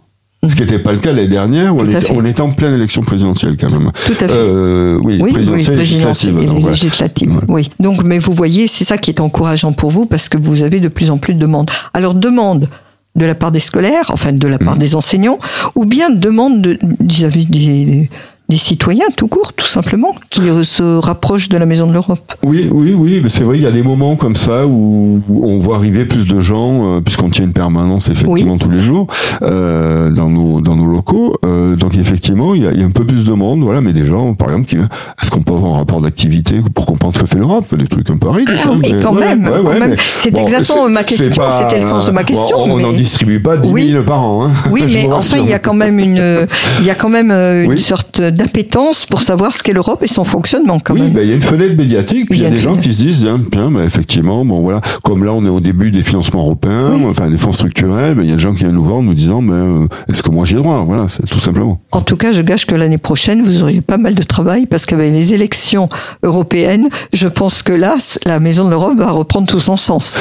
Ce 0.49 0.55
qui 0.55 0.61
n'était 0.61 0.79
pas 0.79 0.93
le 0.93 0.99
cas 0.99 1.11
l'année 1.13 1.27
dernière, 1.27 1.75
où 1.75 1.81
on 1.81 1.85
était, 1.87 2.01
fait. 2.03 2.13
on 2.15 2.25
était 2.25 2.43
en 2.43 2.51
pleine 2.51 2.75
élection 2.75 3.03
présidentielle 3.03 3.57
quand 3.59 3.71
même. 3.71 3.91
Tout 4.07 4.13
à 4.13 4.29
fait. 4.29 4.31
Euh, 4.31 4.97
oui, 5.03 5.15
Oui, 5.15 5.21
oui, 5.25 5.33
présidentielle, 5.33 5.77
présidentielle 5.77 6.37
législative. 6.37 7.33
donc. 7.33 7.43
Oui. 7.49 7.71
Donc, 7.81 8.05
mais 8.05 8.19
vous 8.21 8.33
voyez, 8.33 8.67
c'est 8.69 8.85
ça 8.85 8.99
qui 8.99 9.11
est 9.11 9.21
encourageant 9.21 9.73
pour 9.73 9.91
vous 9.91 10.07
parce 10.07 10.29
que 10.29 10.37
vous 10.37 10.63
avez 10.63 10.79
de 10.81 10.89
plus 10.89 11.11
en 11.11 11.19
plus 11.19 11.35
de 11.35 11.41
demandes. 11.41 11.71
Alors, 11.93 12.15
demande 12.15 12.69
de 13.17 13.25
la 13.25 13.35
part 13.35 13.51
des 13.51 13.59
scolaires, 13.59 14.11
enfin 14.13 14.33
de 14.33 14.47
la 14.47 14.59
part 14.59 14.77
Mm. 14.77 14.79
des 14.79 14.95
enseignants, 14.95 15.39
ou 15.75 15.87
bien 15.87 16.09
demande 16.11 16.61
de- 16.63 16.79
vis-à-vis 17.01 17.47
des, 17.47 18.09
des 18.49 18.57
citoyens 18.57 19.05
tout 19.15 19.29
court, 19.29 19.53
tout 19.53 19.67
simplement, 19.67 20.15
qui 20.31 20.41
se 20.65 20.99
rapprochent 20.99 21.51
de 21.51 21.59
la 21.59 21.67
Maison 21.67 21.87
de 21.87 21.93
l'Europe. 21.93 22.33
Oui, 22.43 22.69
oui, 22.73 22.95
oui, 22.97 23.21
mais 23.23 23.29
c'est 23.29 23.43
vrai, 23.43 23.59
il 23.59 23.63
y 23.63 23.67
a 23.67 23.71
des 23.71 23.83
moments 23.83 24.17
comme 24.17 24.37
ça 24.37 24.67
où, 24.67 25.21
on 25.29 25.59
voit 25.59 25.77
arriver 25.77 26.07
plus 26.07 26.27
de 26.27 26.41
gens, 26.41 26.97
euh, 26.97 27.01
puisqu'on 27.01 27.29
tient 27.29 27.45
une 27.45 27.53
permanence 27.53 28.09
effectivement 28.09 28.57
tous 28.57 28.71
les 28.71 28.79
jours 28.79 29.07
euh, 29.43 30.11
dans 30.11 30.31
nos 30.31 30.61
dans 30.63 30.77
nos 30.77 30.87
locaux. 30.87 31.37
Euh, 31.45 31.77
donc 31.77 31.97
effectivement, 31.99 32.55
il 32.55 32.63
y, 32.63 32.67
a, 32.67 32.73
il 32.73 32.81
y 32.81 32.83
a 32.83 32.87
un 32.87 32.91
peu 32.91 33.05
plus 33.05 33.25
de 33.25 33.33
monde, 33.33 33.61
voilà, 33.61 33.81
mais 33.83 33.93
des 33.93 34.07
gens, 34.07 34.33
par 34.35 34.49
exemple, 34.49 34.67
qui 34.67 34.77
est-ce 34.77 35.31
qu'on 35.31 35.43
peut 35.43 35.53
avoir 35.53 35.75
un 35.75 35.79
rapport 35.79 36.01
d'activité 36.01 36.57
pour 36.75 36.87
comprendre 36.87 37.15
ce 37.17 37.21
que 37.23 37.27
fait 37.27 37.39
l'Europe, 37.39 37.67
des 37.77 37.87
trucs 37.87 38.09
un 38.09 38.17
peu 38.17 38.29
ridicules. 38.31 38.57
Ah 38.65 38.71
oui, 38.73 38.79
mais- 38.95 39.03
quand 39.03 39.13
même, 39.13 39.45
quand 39.63 39.71
même. 39.79 39.91
mais 39.91 39.97
C'est 40.17 40.37
exactement 40.39 40.89
ma 40.89 41.05
question, 41.05 41.29
c'était 41.61 41.81
le 41.81 41.87
sens 41.87 42.07
de 42.07 42.13
ma 42.13 42.25
question, 42.25 42.57
On 42.63 42.79
n'en 42.79 42.93
mais- 42.93 42.97
distribue 42.97 43.41
pas 43.41 43.59
10 43.59 43.71
Oui. 43.71 43.91
000 43.91 44.05
par 44.05 44.23
an. 44.23 44.47
Hein, 44.47 44.51
Oui, 44.71 44.85
mais 44.91 45.07
enfin, 45.13 45.37
il 45.39 45.49
y 45.49 45.53
a 45.53 45.59
quand 45.59 45.75
même 45.75 45.99
une, 45.99 46.47
il 46.81 46.87
y 46.87 46.91
a 46.91 46.95
quand 46.95 47.11
même 47.11 47.31
une 47.31 47.69
Oui. 47.73 47.79
sorte 47.79 48.21
d'appétence 48.39 49.05
pour 49.05 49.21
savoir 49.21 49.53
ce 49.53 49.63
qu'est 49.63 49.73
l'Europe 49.73 50.03
et 50.03 50.07
son 50.07 50.25
fonctionnement, 50.25 50.79
quand 50.79 50.95
Oui, 50.95 51.01
même. 51.03 51.11
ben, 51.11 51.23
il 51.23 51.29
y 51.29 51.33
a 51.33 51.35
une 51.35 51.43
fenêtre 51.43 51.77
médiatique, 51.77 52.27
puis 52.31 52.39
il 52.39 52.43
y 52.43 52.47
a 52.47 52.51
des 52.51 52.59
gens 52.61 52.77
qui 52.77 52.93
se 52.93 52.99
disent, 52.99 53.19
tiens, 53.23 53.39
bien, 53.39 53.71
ben, 53.71 53.85
effectivement, 53.85 54.45
bon 54.45 54.61
voilà, 54.61 54.81
comme 55.05 55.25
là 55.25 55.33
on 55.35 55.45
est 55.45 55.49
au 55.51 55.61
début 55.61 55.91
des 55.91 56.03
financements 56.03 56.41
européens, 56.41 56.93
Oui. 56.95 57.07
enfin 57.11 57.29
des 57.29 57.37
fonds 57.37 57.53
structurels, 57.53 58.15
ben, 58.15 58.23
il 58.23 58.31
y 58.31 58.33
a 58.33 58.37
des 58.37 58.43
gens 58.43 58.53
qui 58.55 58.61
viennent 58.61 58.73
nous 58.73 58.85
voir 58.85 58.99
en 58.99 59.03
nous 59.03 59.15
disant, 59.15 59.43
mais 59.43 59.53
euh, 59.55 59.87
est-ce 60.09 60.23
que 60.23 60.31
moi 60.31 60.45
j'ai 60.47 60.55
droit? 60.57 60.85
Voilà, 60.87 61.07
tout 61.29 61.41
simplement. 61.41 61.81
En 61.91 62.01
tout 62.01 62.17
cas, 62.17 62.33
je 62.33 62.43
gâche 62.43 62.65
que 62.65 62.75
l'année 62.77 62.99
prochaine, 62.99 63.43
vous 63.43 63.63
auriez 63.63 63.81
pas 63.81 63.99
mal 63.99 64.15
de 64.15 64.23
travail 64.23 64.67
parce 64.67 64.87
qu'avec 64.87 65.13
les 65.13 65.35
élections 65.35 65.89
européennes, 66.23 66.89
je 67.13 67.27
pense 67.29 67.63
que 67.63 67.73
là, 67.73 67.97
la 68.25 68.39
Maison 68.41 68.65
de 68.65 68.71
l'Europe 68.71 68.97
va 68.99 69.11
reprendre 69.11 69.47
tout 69.49 69.61
son 69.61 69.77
sens. 69.77 70.17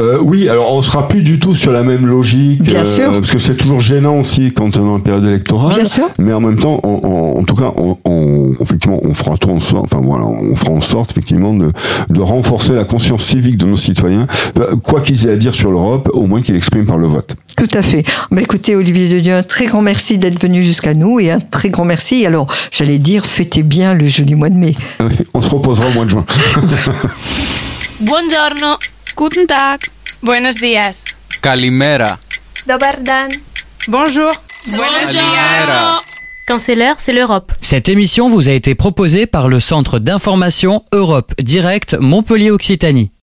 Euh, 0.00 0.18
oui, 0.20 0.48
alors 0.48 0.74
on 0.74 0.82
sera 0.82 1.06
plus 1.06 1.22
du 1.22 1.38
tout 1.38 1.54
sur 1.54 1.70
la 1.70 1.84
même 1.84 2.04
logique, 2.04 2.60
euh, 2.62 2.64
Bien 2.64 2.84
sûr. 2.84 3.12
parce 3.12 3.30
que 3.30 3.38
c'est 3.38 3.54
toujours 3.56 3.78
gênant 3.78 4.18
aussi 4.18 4.52
quand 4.52 4.76
on 4.76 4.86
est 4.88 4.90
en 4.92 4.98
période 4.98 5.24
électorale. 5.24 5.72
Bien 5.72 5.84
sûr. 5.84 6.08
Mais 6.18 6.32
en 6.32 6.40
même 6.40 6.56
temps, 6.56 6.80
on- 6.82 7.00
on- 7.04 7.38
en 7.40 7.44
tout 7.44 7.54
cas, 7.54 7.70
on, 7.76 7.96
on- 8.04 8.54
effectivement, 8.60 8.98
on 9.04 9.14
fera 9.14 9.36
tout 9.36 9.50
en 9.50 9.60
sorte, 9.60 9.84
enfin 9.84 10.00
voilà, 10.04 10.24
on 10.26 10.56
fera 10.56 10.72
en 10.72 10.80
sorte 10.80 11.12
effectivement 11.12 11.54
de, 11.54 11.70
de 12.10 12.20
renforcer 12.20 12.72
la 12.72 12.82
conscience 12.82 13.22
civique 13.24 13.56
de 13.56 13.66
nos 13.66 13.76
citoyens, 13.76 14.26
Euh, 14.58 14.74
quoi 14.74 15.00
qu'ils 15.00 15.26
aient 15.28 15.32
à 15.32 15.36
dire 15.36 15.54
sur 15.54 15.70
l'Europe, 15.70 16.10
au 16.12 16.26
moins 16.26 16.42
qu'ils 16.42 16.54
l'expriment 16.54 16.86
par 16.86 16.98
le 16.98 17.06
vote. 17.06 17.36
Tout 17.56 17.68
à 17.72 17.82
fait. 17.82 18.02
Bah, 18.32 18.40
écoutez, 18.42 18.74
Olivier 18.74 19.08
de 19.08 19.20
Dieu, 19.20 19.32
un 19.34 19.44
très 19.44 19.66
grand 19.66 19.80
merci 19.80 20.18
d'être 20.18 20.42
venu 20.42 20.64
jusqu'à 20.64 20.94
nous 20.94 21.20
et 21.20 21.30
un 21.30 21.38
très 21.38 21.70
grand 21.70 21.84
merci. 21.84 22.26
Alors, 22.26 22.48
j'allais 22.72 22.98
dire, 22.98 23.24
fêtez 23.26 23.62
bien 23.62 23.94
le 23.94 24.08
joli 24.08 24.34
mois 24.34 24.48
de 24.50 24.56
mai. 24.56 24.74
On 25.34 25.40
se 25.40 25.50
reposera 25.50 25.86
au 25.88 25.92
mois 25.92 26.04
de 26.04 26.10
juin. 26.10 26.24
Buongiorno. 28.00 28.76
Guten 29.16 29.46
Tag. 29.46 29.80
Buenos 30.22 30.56
días. 30.56 31.04
Kalimera. 31.40 32.18
Dobar 32.66 33.00
dan. 33.00 33.30
Bonjour. 33.86 34.32
Buenos 34.66 35.06
Kalimera. 35.06 36.00
Quand 36.48 36.58
c'est 36.58 36.74
l'heure, 36.74 36.96
c'est 36.98 37.12
l'Europe. 37.12 37.52
Cette 37.60 37.88
émission 37.88 38.28
vous 38.28 38.48
a 38.48 38.52
été 38.52 38.74
proposée 38.74 39.26
par 39.26 39.48
le 39.48 39.60
Centre 39.60 40.00
d'information 40.00 40.82
Europe 40.92 41.32
Direct 41.40 41.96
Montpellier 42.00 42.50
Occitanie. 42.50 43.13